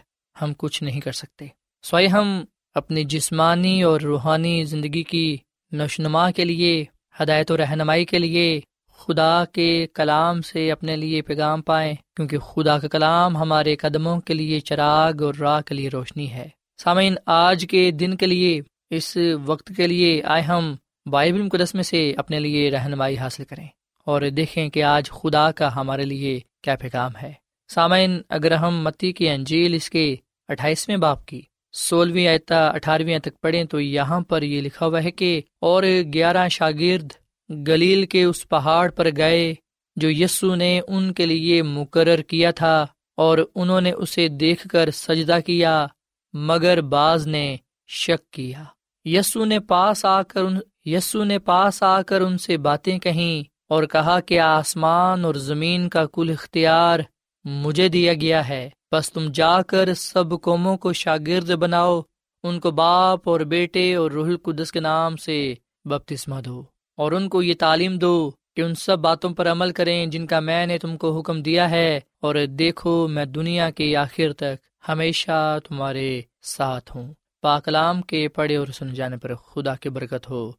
ہم 0.42 0.52
کچھ 0.58 0.82
نہیں 0.82 1.00
کر 1.00 1.12
سکتے۔ 1.12 1.46
سوائے 1.82 2.06
ہم 2.06 2.44
اپنی 2.74 3.04
جسمانی 3.04 3.82
اور 3.82 4.00
روحانی 4.00 4.64
زندگی 4.64 5.02
کی 5.02 5.36
نشنما 5.72 6.30
کے 6.30 6.44
لیے، 6.44 6.84
ہدایت 7.20 7.50
و 7.50 7.56
رہنمائی 7.56 8.04
کے 8.04 8.18
لیے 8.18 8.60
خدا 8.98 9.44
کے 9.52 9.86
کلام 9.94 10.40
سے 10.42 10.72
اپنے 10.72 10.96
لیے 10.96 11.22
پیغام 11.22 11.62
پائیں، 11.62 11.94
کیونکہ 12.16 12.38
خدا 12.38 12.78
کا 12.78 12.88
کلام 12.88 13.36
ہمارے 13.36 13.76
قدموں 13.76 14.20
کے 14.20 14.34
لیے 14.34 14.60
چراغ 14.60 15.22
اور 15.22 15.34
راہ 15.34 15.60
کے 15.60 15.74
لیے 15.74 15.88
روشنی 15.88 16.30
ہے۔ 16.30 16.48
سامعین، 16.82 17.14
آج 17.26 17.66
کے 17.70 17.90
دن 17.90 18.16
کے 18.16 18.26
لیے، 18.26 18.60
اس 18.90 19.16
وقت 19.44 19.72
کے 19.76 19.86
لیے 19.86 20.22
آئے 20.24 20.42
ہم 20.42 20.74
بائبل 21.06 21.42
مقدس 21.42 21.74
میں 21.74 21.82
سے 21.82 22.14
اپنے 22.16 22.40
لیے 22.40 22.70
رہنمائی 22.70 23.18
حاصل 23.18 23.44
کریں 23.44 23.66
اور 24.06 24.22
دیکھیں 24.22 24.68
کہ 24.68 24.82
آج 24.82 25.10
خدا 25.10 25.50
کا 25.50 25.74
ہمارے 25.76 26.04
لیے 26.04 26.40
کیا 26.62 26.76
پیغام 26.76 27.10
ہے۔ 27.22 27.32
سامعین، 27.68 28.20
اگر 28.28 28.52
ہم 28.52 28.82
متی 28.82 29.12
کی 29.12 29.28
انجیل 29.28 29.74
اس 29.74 29.90
کے 29.90 30.16
اٹھائیسویں 30.48 30.96
باپ 30.96 31.26
کی 31.26 31.40
سولہویں 31.72 32.26
آیتا 32.26 32.68
اٹھارہویں 32.68 33.18
تک 33.18 33.40
پڑھیں 33.40 33.64
تو 33.64 33.80
یہاں 33.80 34.20
پر 34.20 34.42
یہ 34.42 34.60
لکھا 34.60 34.86
ہوا 34.86 35.02
ہے 35.02 35.10
کہ 35.10 35.40
اور 35.60 35.82
گیارہ 36.14 36.48
شاگرد 36.48 37.12
گلیل 37.50 38.06
کے 38.06 38.24
اس 38.24 38.48
پہاڑ 38.48 38.90
پر 38.90 39.08
گئے 39.16 39.54
جو 39.96 40.10
یسو 40.10 40.54
نے 40.54 40.80
ان 40.88 41.12
کے 41.12 41.26
لیے 41.26 41.62
مقرر 41.62 42.22
کیا 42.22 42.50
تھا 42.50 42.86
اور 43.16 43.38
انہوں 43.54 43.80
نے 43.80 43.92
اسے 43.92 44.28
دیکھ 44.28 44.68
کر 44.68 44.90
سجدہ 44.90 45.38
کیا، 45.46 45.86
مگر 46.32 46.80
بعض 46.80 47.26
نے 47.26 47.56
شک 47.86 48.30
کیا۔ 48.30 48.64
یسو 49.04 49.44
نے 49.44 49.60
پاس 49.60 50.04
آ 50.04 50.22
کر 50.22 50.44
ان، 50.44 50.58
یسو 50.84 51.24
نے 51.24 51.38
پاس 51.38 51.82
آ 51.82 52.02
کر 52.02 52.20
ان 52.20 52.38
سے 52.38 52.56
باتیں 52.56 52.98
کہیں 52.98 53.44
اور 53.68 53.84
کہا 53.84 54.20
کہ 54.20 54.40
آسمان 54.40 55.24
اور 55.24 55.34
زمین 55.34 55.88
کا 55.88 56.06
کل 56.06 56.30
اختیار 56.30 57.00
مجھے 57.44 57.88
دیا 57.88 58.12
گیا 58.14 58.48
ہے۔ 58.48 58.70
بس 58.92 59.12
تم 59.12 59.30
جا 59.34 59.62
کر 59.62 59.94
سب 59.94 60.40
قوموں 60.42 60.76
کو 60.76 60.92
شاگرد 60.92 61.50
بناؤ، 61.50 62.02
ان 62.42 62.60
کو 62.60 62.70
باپ 62.70 63.28
اور 63.28 63.40
بیٹے 63.40 63.94
اور 63.94 64.10
روح 64.10 64.26
القدس 64.26 64.72
کے 64.72 64.80
نام 64.80 65.16
سے 65.16 65.54
بپتسمہ 65.84 66.40
دو۔ 66.40 66.62
اور 66.98 67.12
ان 67.12 67.28
کو 67.28 67.42
یہ 67.42 67.54
تعلیم 67.58 67.96
دو 67.96 68.30
کہ 68.56 68.62
ان 68.62 68.74
سب 68.74 68.98
باتوں 68.98 69.30
پر 69.30 69.50
عمل 69.50 69.72
کریں 69.72 70.06
جن 70.06 70.26
کا 70.26 70.40
میں 70.40 70.66
نے 70.66 70.78
تم 70.78 70.96
کو 70.96 71.18
حکم 71.18 71.42
دیا 71.42 71.70
ہے، 71.70 72.00
اور 72.20 72.34
دیکھو 72.58 73.08
میں 73.08 73.24
دنیا 73.24 73.70
کے 73.70 73.96
آخر 73.96 74.32
تک 74.32 74.88
ہمیشہ 74.88 75.58
تمہارے 75.68 76.20
ساتھ 76.42 76.96
ہوں۔ 76.96 77.12
پاکلام 77.42 78.02
کے 78.02 78.28
پڑھے 78.28 78.56
اور 78.56 78.66
سن 78.66 78.94
جانے 78.94 79.16
پر 79.16 79.34
خدا 79.34 79.74
کی 79.74 79.88
برکت 79.88 80.30
ہو۔ 80.30 80.50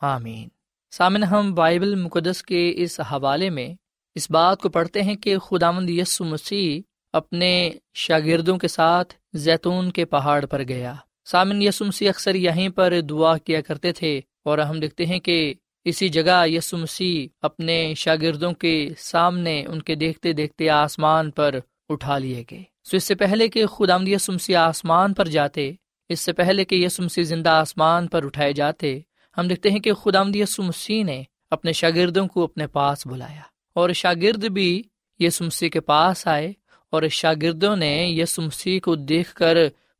آمین۔ 0.00 0.48
سامن 0.92 1.24
ہم 1.24 1.54
بائبل 1.54 1.94
مقدس 1.94 2.42
کے 2.42 2.72
اس 2.76 3.00
حوالے 3.00 3.50
میں 3.50 3.68
اس 4.16 4.30
بات 4.30 4.60
کو 4.60 4.68
پڑھتے 4.68 5.02
ہیں 5.02 5.14
کہ 5.14 5.38
خدا 5.38 5.70
مند 5.70 5.90
یسو 5.90 6.24
مسیح 6.24 6.80
اپنے 7.12 7.70
شاگردوں 7.94 8.56
کے 8.58 8.68
ساتھ 8.68 9.14
زیتون 9.34 9.90
کے 9.90 10.04
پہاڑ 10.04 10.44
پر 10.46 10.62
گیا۔ 10.62 10.94
سامن 11.24 11.62
یسو 11.62 11.84
مسیح 11.84 12.08
اکثر 12.08 12.34
یہیں 12.34 12.68
پر 12.68 13.00
دعا 13.00 13.36
کیا 13.38 13.60
کرتے 13.60 13.92
تھے 13.92 14.20
اور 14.44 14.58
ہم 14.58 14.80
دیکھتے 14.80 15.06
ہیں 15.06 15.18
کہ 15.18 15.54
اسی 15.84 16.08
جگہ 16.08 16.46
یسو 16.46 16.78
مسیح 16.78 17.28
اپنے 17.42 17.94
شاگردوں 17.96 18.52
کے 18.52 18.88
سامنے 18.98 19.64
ان 19.66 19.82
کے 19.82 19.94
دیکھتے 19.94 20.32
دیکھتے 20.32 20.70
آسمان 20.70 21.30
پر 21.30 21.54
اٹھا 21.88 22.18
لیے 22.18 22.44
گئے۔ 22.50 22.62
سو 22.84 22.96
اس 22.96 23.04
سے 23.04 23.14
پہلے 23.14 23.48
کہ 23.48 23.66
خدا 23.66 23.96
یسو 24.06 24.32
مسیح 24.32 24.56
آسمان 24.56 25.14
پر 25.14 25.24
جاتے، 25.24 25.72
اس 26.08 26.20
سے 26.20 26.32
پہلے 26.32 26.64
کہ 26.64 26.74
یسو 26.74 27.02
مسیح 27.02 27.24
زندہ 27.24 27.48
آسمان 27.48 28.08
پر 28.08 28.24
اٹھائے 28.24 28.52
جاتے، 28.52 29.00
ہم 29.38 29.48
دیکھتے 29.48 29.70
ہیں 29.70 29.80
کہ 29.80 29.92
خدا 29.92 30.22
یسو 30.34 30.62
مسیح 30.62 31.04
نے 31.04 31.22
اپنے 31.50 31.72
شاگردوں 31.72 32.26
کو 32.26 32.44
اپنے 32.44 32.66
پاس 32.66 33.06
بلایا۔ 33.06 33.40
اور 33.74 33.90
شاگرد 33.90 34.44
بھی 34.44 34.82
یسو 35.18 35.44
مسیح 35.44 35.68
کے 35.68 35.80
پاس 35.80 36.26
آئے 36.26 36.52
اور 36.90 37.02
شاگردوں 37.10 37.76
نے 37.76 38.06
یسو 38.08 38.42
مسیح 38.42 38.80
کو 38.80 38.94
دیکھ 38.94 39.34
کر 39.34 39.56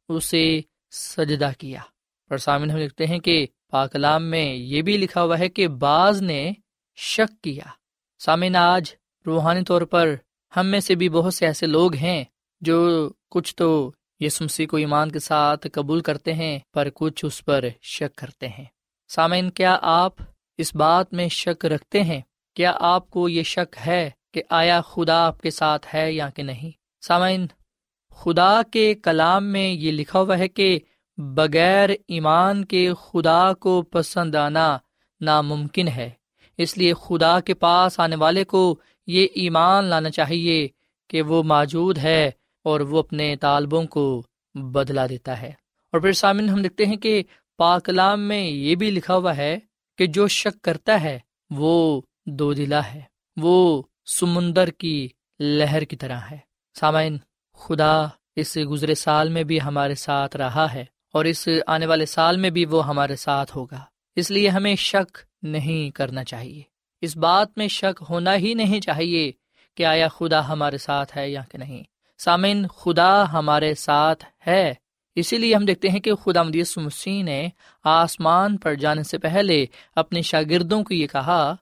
اسے 0.08 0.60
سجدہ 0.90 1.50
کیا۔ 1.58 1.80
اور 2.30 2.38
سامنے 2.38 2.72
ہم 2.72 2.78
دیکھتے 2.78 3.06
ہیں 3.06 3.18
کہ 3.18 3.46
پاکلام 3.72 4.24
میں 4.24 4.54
یہ 4.54 4.82
بھی 4.82 4.96
لکھا 4.96 5.22
ہوا 5.22 5.38
ہے 5.38 5.48
کہ 5.48 5.68
بعض 5.68 6.22
نے 6.22 6.52
شک 6.96 7.42
کیا۔ 7.42 7.64
سامعین، 8.18 8.56
آج 8.56 8.94
روحانی 9.26 9.64
طور 9.64 9.82
پر 9.82 10.14
ہم 10.56 10.66
میں 10.66 10.80
سے 10.80 10.94
بھی 10.94 11.08
بہت 11.08 11.34
سے 11.34 11.46
ایسے 11.46 11.66
لوگ 11.66 11.94
ہیں 11.94 12.24
جو 12.60 13.08
کچھ 13.30 13.56
تو 13.56 13.92
یسمسی 14.20 14.66
کو 14.66 14.76
ایمان 14.76 15.12
کے 15.12 15.18
ساتھ 15.18 15.66
قبول 15.72 16.00
کرتے 16.00 16.32
ہیں، 16.32 16.58
پر 16.74 16.88
کچھ 16.94 17.24
اس 17.24 17.44
پر 17.44 17.64
شک 17.82 18.16
کرتے 18.16 18.48
ہیں۔ 18.48 18.64
سامعین، 19.08 19.50
کیا 19.50 19.78
آپ 19.82 20.12
اس 20.58 20.74
بات 20.74 21.12
میں 21.12 21.28
شک 21.28 21.66
رکھتے 21.66 22.02
ہیں؟ 22.02 22.20
کیا 22.54 22.72
آپ 22.80 23.10
کو 23.10 23.28
یہ 23.28 23.42
شک 23.42 23.76
ہے 23.86 24.10
کہ 24.34 24.42
آیا 24.50 24.80
خدا 24.80 25.26
آپ 25.26 25.40
کے 25.40 25.50
ساتھ 25.50 25.86
ہے 25.94 26.12
یا 26.12 26.28
کہ 26.28 26.42
نہیں؟ 26.42 26.70
سامعین، 27.06 27.46
خدا 28.10 28.60
کے 28.72 28.94
کلام 28.94 29.44
میں 29.44 29.68
یہ 29.68 29.92
لکھا 29.92 30.20
ہوا 30.20 30.38
ہے 30.38 30.48
کہ 30.48 30.78
بغیر 31.16 31.90
ایمان 32.08 32.64
کے 32.64 32.92
خدا 33.00 33.54
کو 33.54 33.82
پسند 33.82 34.34
آنا 34.34 34.78
ناممکن 35.20 35.88
ہے۔ 35.88 36.10
اس 36.58 36.78
لیے 36.78 36.92
خدا 37.00 37.40
کے 37.40 37.54
پاس 37.54 38.00
آنے 38.00 38.16
والے 38.16 38.44
کو 38.44 38.78
یہ 39.06 39.26
ایمان 39.34 39.84
لانا 39.84 40.10
چاہیے 40.10 40.68
کہ 41.08 41.22
وہ 41.22 41.42
موجود 41.42 41.98
ہے 41.98 42.30
اور 42.64 42.80
وہ 42.80 42.98
اپنے 42.98 43.36
طالبوں 43.36 43.84
کو 43.84 44.22
بدلا 44.54 45.06
دیتا 45.06 45.42
ہے۔ 45.42 45.52
اور 45.92 46.00
پھر 46.00 46.12
سامن 46.12 46.48
ہم 46.48 46.62
دیکھتے 46.62 46.86
ہیں 46.86 46.96
کہ 46.96 47.22
پاکلام 47.58 48.20
میں 48.20 48.44
یہ 48.44 48.74
بھی 48.74 48.90
لکھا 48.90 49.16
ہوا 49.16 49.36
ہے 49.36 49.58
کہ 49.98 50.06
جو 50.06 50.28
شک 50.28 50.62
کرتا 50.62 51.02
ہے 51.02 51.18
وہ 51.50 52.00
دو 52.26 52.52
دلا 52.52 52.94
ہے، 52.94 53.00
وہ 53.36 53.82
سمندر 54.06 54.70
کی 54.70 55.08
لہر 55.40 55.82
کی 55.82 55.96
طرح 55.96 56.18
ہے۔ 56.30 56.38
سامعین، 56.80 57.18
خدا 57.54 58.06
اس 58.36 58.58
گزرے 58.70 58.94
سال 58.94 59.28
میں 59.28 59.42
بھی 59.42 59.60
ہمارے 59.60 59.94
ساتھ 59.94 60.36
رہا 60.36 60.72
ہے۔ 60.72 60.84
اور 61.12 61.24
اس 61.24 61.48
آنے 61.66 61.86
والے 61.86 62.06
سال 62.06 62.36
میں 62.36 62.50
بھی 62.50 62.64
وہ 62.64 62.86
ہمارے 62.86 63.16
ساتھ 63.16 63.56
ہوگا۔ 63.56 63.80
اس 64.16 64.30
لیے 64.30 64.48
ہمیں 64.48 64.76
شک 64.76 65.18
نہیں 65.42 65.90
کرنا 65.90 66.24
چاہیے۔ 66.24 66.62
اس 67.00 67.16
بات 67.16 67.48
میں 67.56 67.68
شک 67.68 68.02
ہونا 68.10 68.36
ہی 68.36 68.54
نہیں 68.54 68.80
چاہیے 68.80 69.32
کہ 69.76 69.84
آیا 69.84 70.08
خدا 70.08 70.48
ہمارے 70.48 70.78
ساتھ 70.78 71.16
ہے 71.16 71.30
یا 71.30 71.42
کہ 71.50 71.58
نہیں۔ 71.58 71.82
سامعین، 72.18 72.66
خدا 72.66 73.32
ہمارے 73.32 73.74
ساتھ 73.74 74.24
ہے۔ 74.46 74.74
اسی 75.14 75.38
لیے 75.38 75.54
ہم 75.54 75.64
دیکھتے 75.64 75.88
ہیں 75.88 76.00
کہ 76.00 76.14
خدا 76.14 76.42
مدیس 76.42 76.78
مسیح 76.78 77.22
نے 77.22 77.48
آسمان 77.84 78.56
پر 78.56 78.74
جانے 78.74 79.02
سے 79.02 79.18
پہلے 79.18 79.66
اپنے 79.96 80.22
شاگردوں 80.22 80.84
کو 80.84 80.94
یہ 80.94 81.06
کہا 81.06 81.56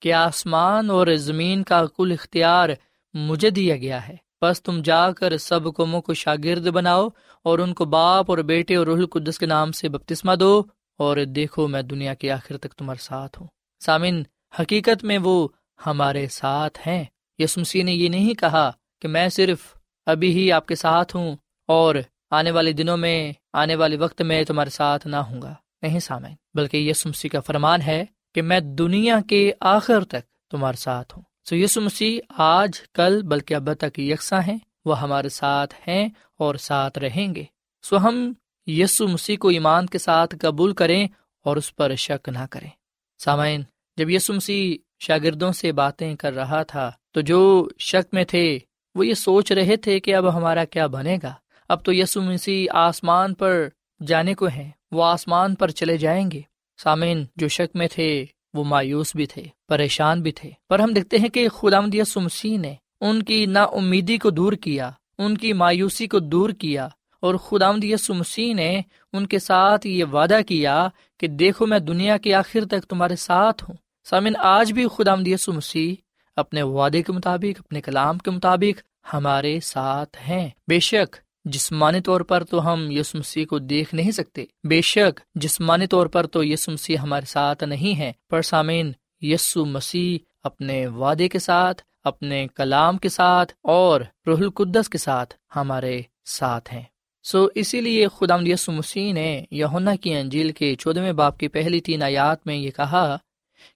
کہ 0.00 0.12
آسمان 0.12 0.90
اور 0.90 1.06
زمین 1.14 1.62
کا 1.62 1.86
کل 1.96 2.12
اختیار 2.12 2.68
مجھے 3.14 3.50
دیا 3.50 3.76
گیا 3.76 4.08
ہے۔ 4.08 4.16
بس 4.42 4.62
تم 4.62 4.82
جا 4.82 5.12
کر 5.12 5.38
سب 5.38 5.60
قوموں 5.76 6.02
کو 6.02 6.14
شاگرد 6.14 6.66
بناؤ 6.66 7.08
اور 7.42 7.58
ان 7.58 7.74
کو 7.74 7.84
باپ 7.84 8.30
اور 8.30 8.38
بیٹے 8.38 8.76
اور 8.76 8.86
روح 8.86 8.96
القدس 8.96 9.38
کے 9.38 9.46
نام 9.46 9.72
سے 9.72 9.88
بپتسمہ 9.88 10.34
دو 10.34 10.62
اور 10.98 11.16
دیکھو 11.16 11.68
میں 11.68 11.82
دنیا 11.82 12.14
کے 12.14 12.30
آخر 12.30 12.58
تک 12.58 12.74
تمہارے 12.74 13.02
ساتھ 13.02 13.40
ہوں۔ 13.40 13.48
سامن 13.80 14.22
حقیقت 14.60 15.04
میں 15.04 15.18
وہ 15.22 15.48
ہمارے 15.86 16.28
ساتھ 16.28 16.88
ہیں۔ 16.88 17.04
یسمسی 17.38 17.82
نے 17.82 17.92
یہ 17.92 18.08
نہیں 18.08 18.34
کہا 18.34 18.70
کہ 19.02 19.08
میں 19.08 19.28
صرف 19.28 19.58
ابھی 20.06 20.32
ہی 20.32 20.52
آپ 20.52 20.66
کے 20.66 20.74
ساتھ 20.74 21.16
ہوں 21.16 21.36
اور 21.68 21.94
آنے 22.30 22.50
والے 22.50 22.72
دنوں 22.72 22.96
میں، 22.96 23.32
آنے 23.52 23.74
والے 23.74 23.96
وقت 23.96 24.22
میں 24.22 24.44
تمہارے 24.44 24.70
ساتھ 24.70 25.06
نہ 25.06 25.16
ہوں 25.16 25.42
گا۔ 25.42 25.54
نہیں 25.82 25.98
سامعین، 25.98 26.34
بلکہ 26.54 26.76
یسمسی 26.76 27.28
کا 27.28 27.40
فرمان 27.40 27.82
ہے 27.82 28.04
کہ 28.34 28.42
میں 28.42 28.60
دنیا 28.60 29.20
کے 29.28 29.52
آخر 29.60 30.04
تک 30.04 30.50
تمہارے 30.50 30.76
ساتھ 30.76 31.16
ہوں۔ 31.16 31.22
سو 31.44 31.56
یسو 31.56 31.80
مسیح 31.80 32.20
آج، 32.28 32.70
کل، 32.94 33.22
بلکہ 33.22 33.54
اب 33.54 33.74
تک 33.74 33.98
یکساں 33.98 34.40
ہیں، 34.46 34.58
وہ 34.84 35.00
ہمارے 35.00 35.28
ساتھ 35.28 35.74
ہیں 35.88 36.08
اور 36.38 36.54
ساتھ 36.54 36.98
رہیں 36.98 37.34
گے۔ 37.34 37.44
سو 37.82 37.98
ہم 37.98 38.32
یسو 38.66 39.08
مسیح 39.08 39.36
کو 39.40 39.48
ایمان 39.48 39.86
کے 39.86 39.98
ساتھ 39.98 40.34
قبول 40.40 40.72
کریں 40.72 41.08
اور 41.44 41.56
اس 41.56 41.76
پر 41.76 41.94
شک 41.94 42.28
نہ 42.28 42.46
کریں۔ 42.50 42.70
سامعین، 43.18 43.62
جب 43.96 44.10
یسو 44.10 44.32
مسیح 44.34 44.76
شاگردوں 44.98 45.52
سے 45.52 45.72
باتیں 45.72 46.16
کر 46.16 46.32
رہا 46.32 46.62
تھا، 46.62 46.92
تو 47.12 47.20
جو 47.20 47.68
شک 47.78 48.14
میں 48.14 48.24
تھے، 48.24 48.58
وہ 48.94 49.06
یہ 49.06 49.14
سوچ 49.14 49.52
رہے 49.52 49.76
تھے 49.76 50.00
کہ 50.00 50.14
اب 50.14 50.36
ہمارا 50.36 50.64
کیا 50.64 50.86
بنے 50.86 51.18
گا۔ 51.22 51.34
اب 51.68 51.84
تو 51.84 51.92
یسو 51.92 52.22
مسیح 52.22 52.66
آسمان 52.74 53.34
پر 53.34 53.68
جانے 54.06 54.34
کو 54.34 54.46
ہیں، 54.46 54.70
وہ 54.90 55.04
آسمان 55.04 55.54
پر 55.54 55.70
چلے 55.70 55.96
جائیں 55.96 56.30
گے۔ 56.30 56.40
سامعین، 56.82 57.24
جو 57.36 57.48
شک 57.48 57.76
میں 57.76 57.88
تھے 57.92 58.26
وہ 58.54 58.64
مایوس 58.64 59.16
بھی 59.16 59.26
تھے، 59.26 59.42
پریشان 59.68 60.22
بھی 60.22 60.32
تھے۔ 60.32 60.50
پر 60.68 60.78
ہم 60.78 60.92
دیکھتے 60.92 61.18
ہیں 61.18 61.28
کہ 61.28 61.48
خدا 61.48 61.80
مدیہ 61.80 62.04
سمسی 62.04 62.56
نے 62.56 62.74
ان 63.00 63.22
کی 63.22 63.46
نا 63.46 63.62
امیدی 63.62 64.18
کو 64.18 64.30
دور 64.30 64.52
کیا، 64.52 64.90
ان 65.18 65.36
کی 65.38 65.52
مایوسی 65.52 66.06
کو 66.06 66.18
دور 66.18 66.50
کیا 66.50 66.88
اور 67.20 67.34
خدا 67.34 67.72
مدیہ 67.72 67.96
نے 68.38 68.80
ان 69.12 69.26
کے 69.26 69.38
ساتھ 69.38 69.86
یہ 69.86 70.04
وعدہ 70.04 70.38
کیا 70.48 70.88
کہ 71.18 71.26
دیکھو 71.26 71.66
میں 71.66 71.78
دنیا 71.78 72.16
کے 72.16 72.34
آخر 72.34 72.64
تک 72.64 72.86
تمہارے 72.88 73.16
ساتھ 73.16 73.64
ہوں۔ 73.64 73.76
سامن 74.04 74.32
آج 74.38 74.72
بھی 74.72 74.86
خدا 74.96 75.14
مدیہ 75.14 75.36
سمسی 75.36 75.94
اپنے 76.36 76.62
وعدے 76.62 77.02
کے 77.02 77.12
مطابق، 77.12 77.60
اپنے 77.60 77.80
کلام 77.80 78.18
کے 78.18 78.30
مطابق 78.30 78.82
ہمارے 79.14 79.60
ساتھ 79.60 80.16
ہیں۔ 80.28 80.48
بے 80.68 80.80
شک 80.80 81.16
جسمانی 81.44 82.00
طور 82.00 82.20
پر 82.20 82.44
تو 82.44 82.72
ہم 82.72 82.90
یس 82.90 83.14
مسیح 83.14 83.44
کو 83.46 83.58
دیکھ 83.58 83.94
نہیں 83.94 84.10
سکتے۔ 84.10 84.44
بے 84.68 84.80
شک، 84.80 85.20
جسمانی 85.34 85.86
طور 85.86 86.06
پر 86.06 86.26
تو 86.26 86.44
یس 86.44 86.68
مسیح 86.68 86.96
ہمارے 86.96 87.26
ساتھ 87.26 87.64
نہیں 87.64 87.98
ہے 87.98 88.12
پر 88.30 88.42
سامعین 88.42 88.92
یسو 89.20 89.64
مسیح 89.64 90.18
اپنے 90.44 90.86
وعدے 90.86 91.28
کے 91.28 91.38
ساتھ، 91.38 91.82
اپنے 92.04 92.46
کلام 92.54 92.98
کے 92.98 93.08
ساتھ 93.08 93.52
اور 93.62 94.00
رح 94.00 94.40
القدس 94.40 94.88
کے 94.88 94.98
ساتھ 94.98 95.34
ہمارے 95.56 96.00
ساتھ 96.24 96.74
ہیں۔ 96.74 96.82
سو 97.22 97.48
اسی 97.54 97.80
لیے 97.80 98.08
خدا 98.08 98.34
یسو 98.44 98.72
مسیح 98.72 99.12
نے 99.12 99.44
یونا 99.50 99.96
کی 99.96 100.14
انجیل 100.14 100.52
کے 100.52 100.74
چودہویں 100.74 101.12
باپ 101.12 101.38
کی 101.38 101.48
پہلی 101.48 101.80
تین 101.80 102.02
آیات 102.02 102.46
میں 102.46 102.56
یہ 102.56 102.70
کہا 102.70 103.16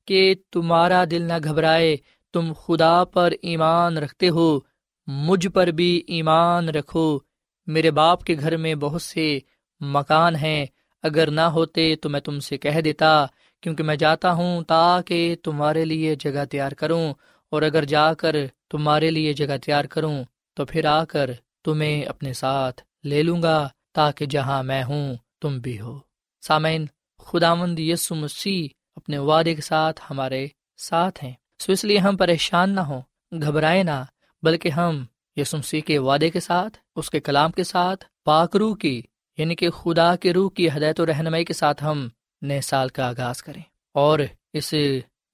کہ 0.07 0.35
تمہارا 0.53 1.05
دل 1.11 1.23
نہ 1.23 1.33
گھبرائے، 1.45 1.97
تم 2.33 2.53
خدا 2.53 3.05
پر 3.05 3.33
ایمان 3.43 3.99
رکھتے 3.99 4.29
ہو، 4.29 4.59
مجھ 5.07 5.49
پر 5.49 5.67
بھی 5.67 6.03
ایمان 6.07 6.69
رکھو۔ 6.69 7.19
میرے 7.67 7.91
باپ 7.91 8.25
کے 8.25 8.37
گھر 8.41 8.57
میں 8.57 8.75
بہت 8.75 9.03
سے 9.03 9.39
مکان 9.81 10.37
ہیں۔ 10.37 10.67
اگر 11.03 11.31
نہ 11.31 11.41
ہوتے 11.41 11.95
تو 11.97 12.09
میں 12.09 12.21
تم 12.21 12.41
سے 12.41 12.57
کہہ 12.59 12.81
دیتا، 12.81 13.27
کیونکہ 13.63 13.83
میں 13.83 13.97
جاتا 13.97 14.33
ہوں 14.33 14.63
تاکہ 14.63 15.37
تمہارے 15.43 15.85
لیے 15.85 16.15
جگہ 16.15 16.45
تیار 16.51 16.73
کروں، 16.73 17.15
اور 17.53 17.63
اگر 17.63 17.85
جا 17.85 18.15
کر 18.15 18.37
تمہارے 18.71 19.11
لیے 19.11 19.33
جگہ 19.33 19.57
تیار 19.65 19.85
کروں 19.85 20.25
تو 20.55 20.65
پھر 20.65 20.85
آ 20.85 21.05
کر 21.05 21.31
تمہیں 21.65 22.03
اپنے 22.03 22.33
ساتھ 22.33 22.83
لے 23.05 23.23
لوں 23.23 23.43
گا 23.43 23.69
تاکہ 23.95 24.27
جہاں 24.27 24.63
میں 24.63 24.83
ہوں 24.85 25.15
تم 25.41 25.59
بھی 25.59 25.81
ہو۔ 25.81 25.99
سامعین 26.43 26.87
خدا 27.19 27.55
مند 27.55 27.79
یسو 27.79 28.15
مسیح 28.15 28.69
اپنے 28.97 29.19
وعدے 29.19 29.55
کے 29.55 29.63
ساتھ 29.63 30.01
ہمارے 30.11 30.47
ساتھ 30.79 31.25
ہیں۔ 31.25 31.33
سو 31.59 31.73
اس 31.73 31.85
لیے 31.85 31.99
ہم 31.99 32.17
پریشان 32.17 32.75
نہ 32.75 32.81
ہوں، 32.81 33.03
گھبرائے 33.43 33.83
نہ، 33.83 34.03
بلکہ 34.43 34.69
ہم 34.69 35.05
یسو 35.37 35.57
مسیح 35.59 35.81
کے 35.81 35.99
وعدے 35.99 36.31
کے 36.31 36.41
ساتھ 36.41 36.79
اس 36.97 37.11
کے 37.11 37.21
کلام 37.21 37.51
کے 37.51 37.65
ساتھ 37.65 38.05
پاک 38.25 38.57
روح 38.57 38.77
کی 38.77 39.03
یعنی 39.39 39.55
کہ 39.55 39.71
خدا 39.71 40.17
کے 40.17 40.33
روح 40.33 40.51
کی 40.51 40.69
ہدایت 40.69 41.01
و 41.01 41.07
رہنمائی 41.07 41.45
کے 41.45 41.53
ساتھ 41.53 41.85
ہم 41.85 42.09
نئے 42.43 42.61
سال 42.61 42.89
کا 42.89 43.09
آغاز 43.09 43.43
کریں۔ 43.43 43.63
اور 43.95 44.19
اس 44.53 44.75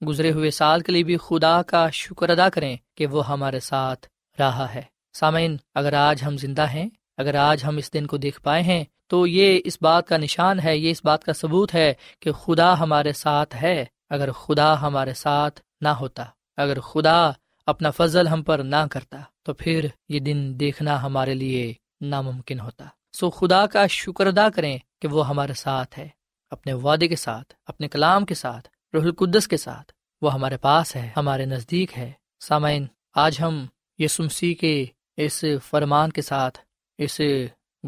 گزرے 0.07 0.31
ہوئے 0.31 0.51
سال 0.51 0.81
کے 0.81 0.91
لیے 0.91 1.03
بھی 1.03 1.17
خدا 1.17 1.61
کا 1.61 1.89
شکر 1.89 2.29
ادا 2.29 2.49
کریں 2.49 2.77
کہ 2.95 3.07
وہ 3.07 3.27
ہمارے 3.27 3.59
ساتھ 3.59 4.07
رہا 4.39 4.73
ہے۔ 4.73 4.81
سامعین، 5.13 5.57
اگر 5.75 5.93
آج 5.93 6.23
ہم 6.23 6.37
زندہ 6.37 6.69
ہیں، 6.69 6.89
اگر 7.17 7.35
آج 7.35 7.65
ہم 7.67 7.77
اس 7.77 7.93
دن 7.93 8.05
کو 8.05 8.17
دیکھ 8.17 8.41
پائے 8.41 8.63
ہیں، 8.63 8.83
تو 9.07 9.27
یہ 9.27 9.61
اس 9.65 9.77
بات 9.81 10.07
کا 10.07 10.17
نشان 10.17 10.59
ہے، 10.59 10.77
یہ 10.77 10.91
اس 10.91 11.01
بات 11.03 11.23
کا 11.23 11.33
ثبوت 11.33 11.75
ہے 11.75 11.93
کہ 12.19 12.31
خدا 12.31 12.79
ہمارے 12.79 13.13
ساتھ 13.13 13.63
ہے۔ 13.63 13.85
اگر 14.09 14.31
خدا 14.31 14.81
ہمارے 14.81 15.13
ساتھ 15.13 15.61
نہ 15.81 15.87
ہوتا، 15.87 16.25
اگر 16.57 16.79
خدا 16.79 17.31
اپنا 17.65 17.89
فضل 17.91 18.27
ہم 18.27 18.43
پر 18.43 18.59
نہ 18.59 18.87
کرتا 18.91 19.21
تو 19.43 19.53
پھر 19.53 19.87
یہ 20.09 20.19
دن 20.19 20.59
دیکھنا 20.59 21.01
ہمارے 21.03 21.33
لیے 21.33 21.73
ناممکن 22.01 22.59
ہوتا۔ 22.59 22.85
سو 23.13 23.29
خدا 23.29 23.65
کا 23.65 23.87
شکر 23.87 24.27
ادا 24.27 24.49
کریں 24.49 24.77
کہ 25.01 25.07
وہ 25.07 25.27
ہمارے 25.27 25.53
ساتھ 25.53 25.99
ہے، 25.99 26.07
اپنے 26.49 26.73
وعدے 26.73 27.07
کے 27.07 27.15
ساتھ، 27.15 27.53
اپنے 27.65 27.87
کلام 27.87 28.25
کے 28.25 28.33
ساتھ 28.33 28.69
رح 28.93 29.01
القدس 29.01 29.47
کے 29.47 29.57
ساتھ۔ 29.57 29.91
وہ 30.21 30.33
ہمارے 30.33 30.57
پاس 30.57 30.95
ہے، 30.95 31.09
ہمارے 31.17 31.45
نزدیک 31.45 31.97
ہے۔ 31.97 32.11
سامعین، 32.39 32.85
آج 33.15 33.41
ہم 33.41 33.65
یسمسی 33.99 34.53
کے 34.53 34.85
اس 35.17 35.43
فرمان 35.69 36.11
کے 36.11 36.21
ساتھ 36.21 36.59
اس 36.97 37.21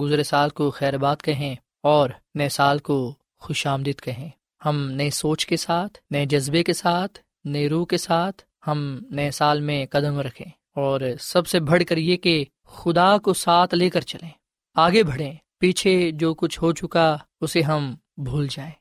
گزرے 0.01 0.23
سال 0.23 0.49
کو 0.49 0.71
خیر 0.71 0.97
بات 0.97 1.23
کہیں 1.23 1.55
اور 1.83 2.09
نئے 2.35 2.49
سال 2.49 2.79
کو 2.79 3.15
خوش 3.37 3.67
آمدید 3.67 4.01
کہیں۔ 4.01 4.29
ہم 4.65 4.89
نئے 4.91 5.09
سوچ 5.09 5.45
کے 5.45 5.57
ساتھ، 5.57 5.99
نئے 6.11 6.25
جذبے 6.25 6.63
کے 6.63 6.73
ساتھ، 6.73 7.19
نئے 7.45 7.67
روح 7.69 7.85
کے 7.85 7.97
ساتھ 7.97 8.41
ہم 8.67 8.99
نئے 9.09 9.31
سال 9.31 9.61
میں 9.61 9.85
قدم 9.89 10.19
رکھیں 10.19 10.51
اور 10.75 11.01
سب 11.19 11.47
سے 11.47 11.59
بڑھ 11.59 11.83
کر 11.89 11.97
یہ 11.97 12.17
کہ 12.17 12.45
خدا 12.65 13.17
کو 13.17 13.33
ساتھ 13.33 13.75
لے 13.75 13.89
کر 13.89 14.01
چلیں۔ 14.01 14.29
آگے 14.75 15.03
بڑھیں، 15.03 15.33
پیچھے 15.59 16.11
جو 16.11 16.33
کچھ 16.33 16.59
ہو 16.61 16.71
چکا 16.71 17.17
اسے 17.41 17.61
ہم 17.61 17.95
بھول 18.17 18.47
جائیں۔ 18.49 18.71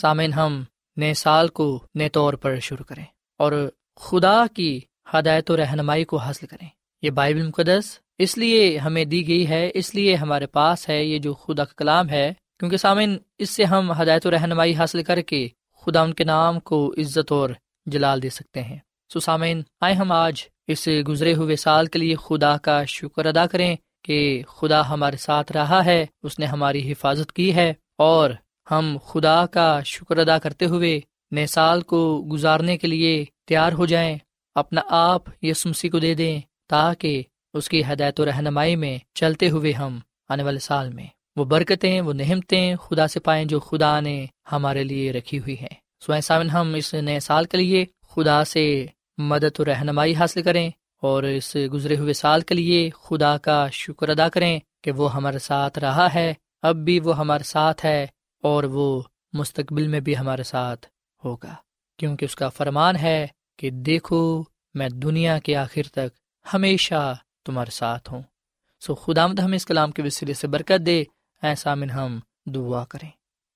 سامعین، 0.00 0.32
ہم 0.32 0.64
نئے 0.96 1.14
سال 1.14 1.48
کو 1.48 1.86
نئے 1.94 2.08
طور 2.08 2.34
پر 2.34 2.58
شروع 2.58 2.84
کریں 2.84 3.04
اور 3.38 3.70
خدا 3.96 4.44
کی 4.54 4.80
ہدایت 5.14 5.50
و 5.50 5.56
رہنمائی 5.56 6.04
کو 6.04 6.16
حاصل 6.16 6.46
کریں۔ 6.46 6.68
یہ 7.02 7.10
بائبل 7.10 7.46
مقدس 7.46 7.98
اس 8.18 8.38
لیے 8.38 8.78
ہمیں 8.78 9.04
دی 9.04 9.28
گئی 9.28 9.48
ہے، 9.48 9.70
اس 9.74 9.94
لیے 9.94 10.14
ہمارے 10.14 10.46
پاس 10.46 10.88
ہے، 10.88 11.04
یہ 11.04 11.18
جو 11.18 11.34
خدا 11.34 11.64
کا 11.64 11.72
کلام 11.76 12.08
ہے۔ 12.08 12.32
کیونکہ 12.58 12.76
سامعین، 12.76 13.18
اس 13.38 13.50
سے 13.50 13.64
ہم 13.64 14.02
ہدایت 14.02 14.26
و 14.26 14.30
رہنمائی 14.30 14.74
حاصل 14.74 15.02
کر 15.02 15.20
کے 15.20 15.48
خدا 15.80 16.00
ان 16.00 16.14
کے 16.14 16.24
نام 16.24 16.60
کو 16.60 16.94
عزت 16.98 17.32
اور 17.32 17.50
جلال 17.86 18.22
دے 18.22 18.30
سکتے 18.30 18.62
ہیں۔ 18.62 18.78
سو 19.12 19.20
سامعین، 19.20 19.62
آئے 19.80 19.94
ہم 19.94 20.12
آج 20.12 20.42
اس 20.68 20.88
گزرے 21.08 21.34
ہوئے 21.34 21.56
سال 21.56 21.86
کے 21.86 21.98
لیے 21.98 22.14
خدا 22.16 22.56
کا 22.56 22.84
شکر 22.84 23.26
ادا 23.26 23.46
کریں 23.46 23.76
کہ 24.04 24.42
خدا 24.48 24.88
ہمارے 24.88 25.16
ساتھ 25.16 25.52
رہا 25.52 25.84
ہے، 25.84 26.06
اس 26.22 26.38
نے 26.38 26.46
ہماری 26.46 26.92
حفاظت 26.92 27.32
کی 27.32 27.54
ہے 27.54 27.72
اور 27.98 28.30
ہم 28.70 28.96
خدا 29.06 29.46
کا 29.46 29.80
شکر 29.82 30.18
ادا 30.18 30.38
کرتے 30.38 30.64
ہوئے 30.64 31.00
نئے 31.30 31.46
سال 31.46 31.80
کو 31.80 32.00
گزارنے 32.32 32.76
کے 32.76 32.86
لیے 32.86 33.24
تیار 33.48 33.72
ہو 33.72 33.86
جائیں۔ 33.86 34.18
اپنا 34.54 34.80
آپ 34.88 35.22
یسمسی 35.44 35.88
کو 35.88 35.98
دے 35.98 36.14
دیں 36.14 36.40
تاکہ 36.68 37.22
اس 37.54 37.68
کی 37.68 37.82
ہدایت 37.92 38.20
و 38.20 38.26
رہنمائی 38.26 38.76
میں 38.76 38.98
چلتے 39.14 39.48
ہوئے 39.50 39.72
ہم 39.72 39.98
آنے 40.28 40.42
والے 40.42 40.58
سال 40.58 40.90
میں 40.90 41.06
وہ 41.36 41.44
برکتیں، 41.44 42.00
وہ 42.00 42.12
نہمتیں 42.12 42.76
خدا 42.76 43.06
سے 43.08 43.20
پائیں 43.20 43.44
جو 43.44 43.60
خدا 43.60 44.00
نے 44.00 44.26
ہمارے 44.52 44.84
لیے 44.84 45.12
رکھی 45.12 45.38
ہوئی 45.38 45.56
ہیں۔ 45.60 45.74
سوائے 46.06 46.20
ساون 46.20 46.50
ہم 46.50 46.74
اس 46.74 46.94
نئے 46.94 47.20
سال 47.20 47.44
کے 47.44 47.56
لیے 47.56 47.84
خدا 48.10 48.44
سے 48.44 48.86
مدد 49.18 49.60
و 49.60 49.64
رہنمائی 49.64 50.14
حاصل 50.14 50.42
کریں 50.42 50.70
اور 51.02 51.22
اس 51.22 51.56
گزرے 51.72 51.96
ہوئے 51.96 52.12
سال 52.12 52.40
کے 52.40 52.54
لیے 52.54 52.90
خدا 52.90 53.38
کا 53.38 53.68
شکر 53.72 54.08
ادا 54.08 54.28
کریں 54.28 54.60
کہ 54.82 54.92
وہ 54.92 55.14
ہمارے 55.14 55.38
ساتھ 55.38 55.78
رہا 55.78 56.14
ہے، 56.14 56.34
اب 56.62 56.76
بھی 56.76 57.00
وہ 57.00 57.16
ہمارے 57.16 57.42
ساتھ 57.42 57.86
ہے 57.86 58.06
اور 58.42 58.64
وہ 58.64 59.02
مستقبل 59.32 59.86
میں 59.86 60.00
بھی 60.00 60.18
ہمارے 60.18 60.42
ساتھ 60.42 60.86
ہوگا۔ 61.24 61.54
کیونکہ 61.98 62.24
اس 62.24 62.36
کا 62.36 62.48
فرمان 62.48 62.96
ہے 62.96 63.26
کہ 63.58 63.70
دیکھو، 63.70 64.42
میں 64.74 64.88
دنیا 64.88 65.38
کے 65.38 65.56
آخر 65.56 65.82
تک 65.92 66.08
ہمیشہ 66.54 67.14
تمہارے 67.44 67.70
ساتھ 67.70 68.12
ہوں۔ 68.12 68.22
سو 68.80 68.94
خدا 68.94 69.26
مد 69.26 69.38
ہم 69.38 69.52
اس 69.52 69.66
کلام 69.66 69.90
کے 69.90 70.02
وسیلے 70.02 70.34
سے 70.34 70.46
برکت 70.46 70.86
دے، 70.86 71.04
ایسا 71.42 71.74
من 71.74 71.90
ہم 71.90 72.20
دعا 72.46 72.84
کریں۔ 72.84 73.10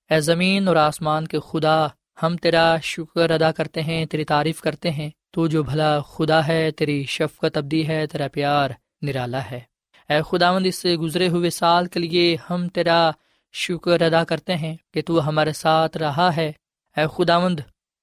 اے 0.09 0.21
زمین 0.21 0.67
اور 0.67 0.75
آسمان 0.75 1.27
کے 1.27 1.39
خدا، 1.39 1.87
ہم 2.23 2.35
تیرا 2.35 2.77
شکر 2.83 3.29
ادا 3.29 3.51
کرتے 3.51 3.81
ہیں، 3.81 4.05
تیری 4.05 4.25
تعریف 4.25 4.61
کرتے 4.61 4.91
ہیں۔ 4.91 5.09
تو 5.31 5.47
جو 5.47 5.63
بھلا 5.63 5.99
خدا 5.99 6.47
ہے، 6.47 6.71
تیری 6.71 7.03
شفقت 7.03 7.57
ابدی 7.57 7.87
ہے، 7.87 8.07
تیرا 8.07 8.27
پیار 8.27 8.69
نرالا 9.01 9.41
ہے۔ 9.51 9.59
اے 10.09 10.19
خدا 10.29 10.51
مند 10.51 10.65
اس 10.65 10.75
سے 10.75 10.95
گزرے 10.95 11.27
ہوئے 11.27 11.49
سال 11.49 11.85
کے 11.85 11.99
لیے 11.99 12.37
ہم 12.49 12.67
تیرا 12.67 13.11
شکر 13.53 14.01
ادا 14.01 14.23
کرتے 14.23 14.55
ہیں 14.55 14.75
کہ 14.93 15.01
تو 15.01 15.27
ہمارے 15.27 15.53
ساتھ 15.53 15.97
رہا 15.97 16.35
ہے۔ 16.35 16.51
اے 16.97 17.05
خدا 17.15 17.39
مند 17.39 17.59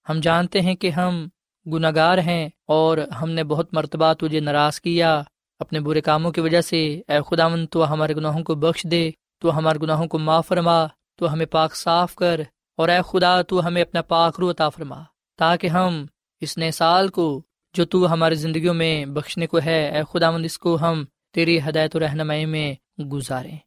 ہم 0.08 0.20
جانتے 0.20 0.60
ہیں 0.60 0.74
کہ 0.74 0.90
ہم 0.90 1.28
گناہ 1.66 2.18
ہیں 2.18 2.48
اور 2.68 2.98
ہم 2.98 3.30
نے 3.30 3.44
بہت 3.44 3.74
مرتبہ 3.74 4.12
تجھے 4.12 4.40
ناراض 4.40 4.80
کیا۔ 4.80 5.22
اپنے 5.58 5.80
برے 5.80 6.00
کاموں 6.00 6.32
کی 6.32 6.40
وجہ 6.40 6.60
سے 6.60 7.02
اے 7.08 7.18
خدا 7.30 7.48
مند 7.48 7.66
تو 7.70 7.92
ہمارے 7.92 8.14
گناہوں 8.14 8.42
کو 8.42 8.54
بخش 8.54 8.87
دے، 8.90 9.10
تو 9.40 9.58
ہمارے 9.58 9.78
گناہوں 9.82 10.06
کو 10.06 10.18
معاف 10.18 10.46
فرما، 10.48 10.87
تو 11.16 11.32
ہمیں 11.32 11.46
پاک 11.46 11.74
صاف 11.74 12.14
کر، 12.14 12.40
اور 12.76 12.88
اے 12.88 12.98
خدا، 13.06 13.42
تو 13.42 13.66
ہمیں 13.66 13.82
اپنا 13.82 14.02
پاک 14.02 14.40
رو 14.40 14.50
عطا 14.50 14.68
فرما، 14.68 15.02
تاکہ 15.38 15.66
ہم 15.66 16.06
اس 16.44 16.59
نئے 16.59 16.70
سال 16.70 17.09
کو 17.09 17.26
جو 17.74 17.85
تو 17.85 18.12
ہماری 18.12 18.35
زندگیوں 18.35 18.74
میں 18.74 19.04
بخشنے 19.07 19.46
کو 19.46 19.59
ہے، 19.64 19.80
اے 19.88 20.02
خدا 20.12 20.30
مند 20.30 20.44
اس 20.44 20.59
کو 20.59 20.78
ہم 20.80 21.04
تیری 21.33 21.59
ہدایت 21.68 21.96
و 21.96 22.00
رہنمائی 22.00 22.46
میں 22.46 22.68
گزاریں 23.02 23.59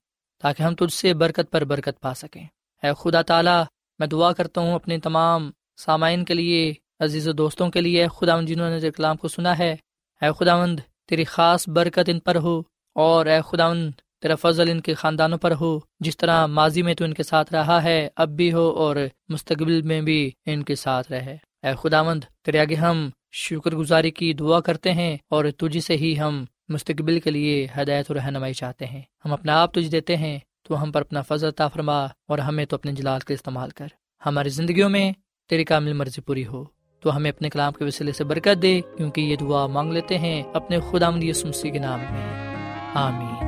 تاکہ 0.42 0.64
ہم 0.64 0.76
تجھ 0.76 0.94
سے 0.94 1.14
برکت 1.14 1.52
پر 1.52 1.64
برکت 1.64 2.02
پا 2.02 2.14
سکیں۔ 2.14 2.46
اے 2.84 2.90
خدا 3.00 3.22
تعالیٰ، 3.22 3.64
میں 4.00 4.08
دعا 4.08 4.32
کرتا 4.34 4.62
ہوں 4.62 4.74
اپنے 4.74 4.98
تمام 4.98 5.52
سامعین 5.78 6.26
کے 6.26 6.34
لیے، 6.34 6.74
عزیز 7.00 7.28
و 7.28 7.32
دوستوں 7.32 7.70
کے 7.70 7.82
لیے 7.82 8.08
خدا 8.08 8.36
مند 8.36 8.48
جنہوں 8.50 8.70
نے 8.70 8.92
کلام 8.92 9.18
کو 9.18 9.28
سنا 9.28 9.58
ہے۔ 9.58 9.76
اے 10.22 10.30
خدا 10.40 10.58
مند 10.58 10.80
تیری 11.08 11.24
خاص 11.24 11.68
برکت 11.70 12.08
ان 12.08 12.20
پر 12.20 12.36
ہو 12.36 12.62
اور 12.96 13.26
اے 13.26 13.40
خدا 13.50 13.70
مند 13.70 13.92
تیرا 14.22 14.36
فضل 14.36 14.70
ان 14.70 14.82
کے 14.82 14.94
خاندانوں 14.94 15.38
پر 15.38 15.52
ہو۔ 15.52 15.80
جس 16.00 16.18
طرح 16.18 16.46
ماضی 16.46 16.82
میں 16.82 16.94
تو 16.94 17.04
ان 17.06 17.14
کے 17.14 17.24
ساتھ 17.24 17.54
رہا 17.54 17.84
ہے، 17.84 18.10
اب 18.16 18.30
بھی 18.30 18.54
ہو 18.54 18.70
اور 18.70 18.96
مستقبل 19.30 19.82
میں 19.82 20.02
بھی 20.02 20.32
ان 20.46 20.64
کے 20.64 20.76
ساتھ 20.76 21.12
رہے۔ 21.12 21.38
اے 21.68 21.74
خدا 21.76 22.04
مند 22.04 22.24
تیرے 22.46 22.60
آگے 22.60 22.76
ہم 22.76 23.10
شکر 23.32 23.76
گزاری 23.76 24.12
کی 24.12 24.34
دعا 24.34 24.60
کرتے 24.60 24.92
ہیں 24.92 25.18
اور 25.30 25.46
تجھ 25.58 25.80
سے 25.80 25.98
ہی 25.98 26.20
ہم 26.20 26.46
مستقبل 26.70 27.20
کے 27.20 27.32
لیے 27.32 27.68
ہدایت 27.78 28.12
و 28.12 28.14
رہنمائی 28.14 28.54
چاہتے 28.54 28.86
ہیں۔ 28.86 29.02
ہم 29.26 29.34
اپنا 29.34 29.62
آپ 29.62 29.74
تجھ 29.74 29.92
دیتے 29.92 30.18
ہیں، 30.18 30.40
تو 30.64 30.84
ہم 30.84 30.92
پر 30.92 31.02
اپنا 31.02 31.22
فضل 31.22 31.50
فرما 31.74 32.06
اور 32.06 32.38
ہمیں 32.38 32.66
تو 32.66 32.76
اپنے 32.76 32.92
جلال 32.92 33.20
کا 33.20 33.34
استعمال 33.34 33.70
کر۔ 33.70 33.88
ہماری 34.26 34.50
زندگیوں 34.50 34.90
میں 34.90 35.12
تیری 35.50 35.64
کامل 35.64 35.94
مرضی 35.94 36.22
پوری 36.22 36.48
ہو، 36.48 36.64
تو 37.00 37.16
ہمیں 37.16 37.32
اپنے 37.32 37.50
کلام 37.50 37.74
کے 37.74 37.86
وسیلے 37.86 38.12
سے 38.12 38.24
برکت 38.24 38.62
دے، 38.62 38.82
کیونکہ 38.98 39.22
یہ 39.22 39.36
دعا 39.36 39.68
مانگ 39.68 39.92
لیتے 39.92 40.18
ہیں 40.18 40.44
اپنے 40.54 40.80
خدا 40.92 41.10
مدی 41.10 41.34
سمسی 41.34 41.72
کے 41.72 41.80
نام 41.80 42.00
میں۔ 42.00 42.56
آمین۔ 42.94 43.48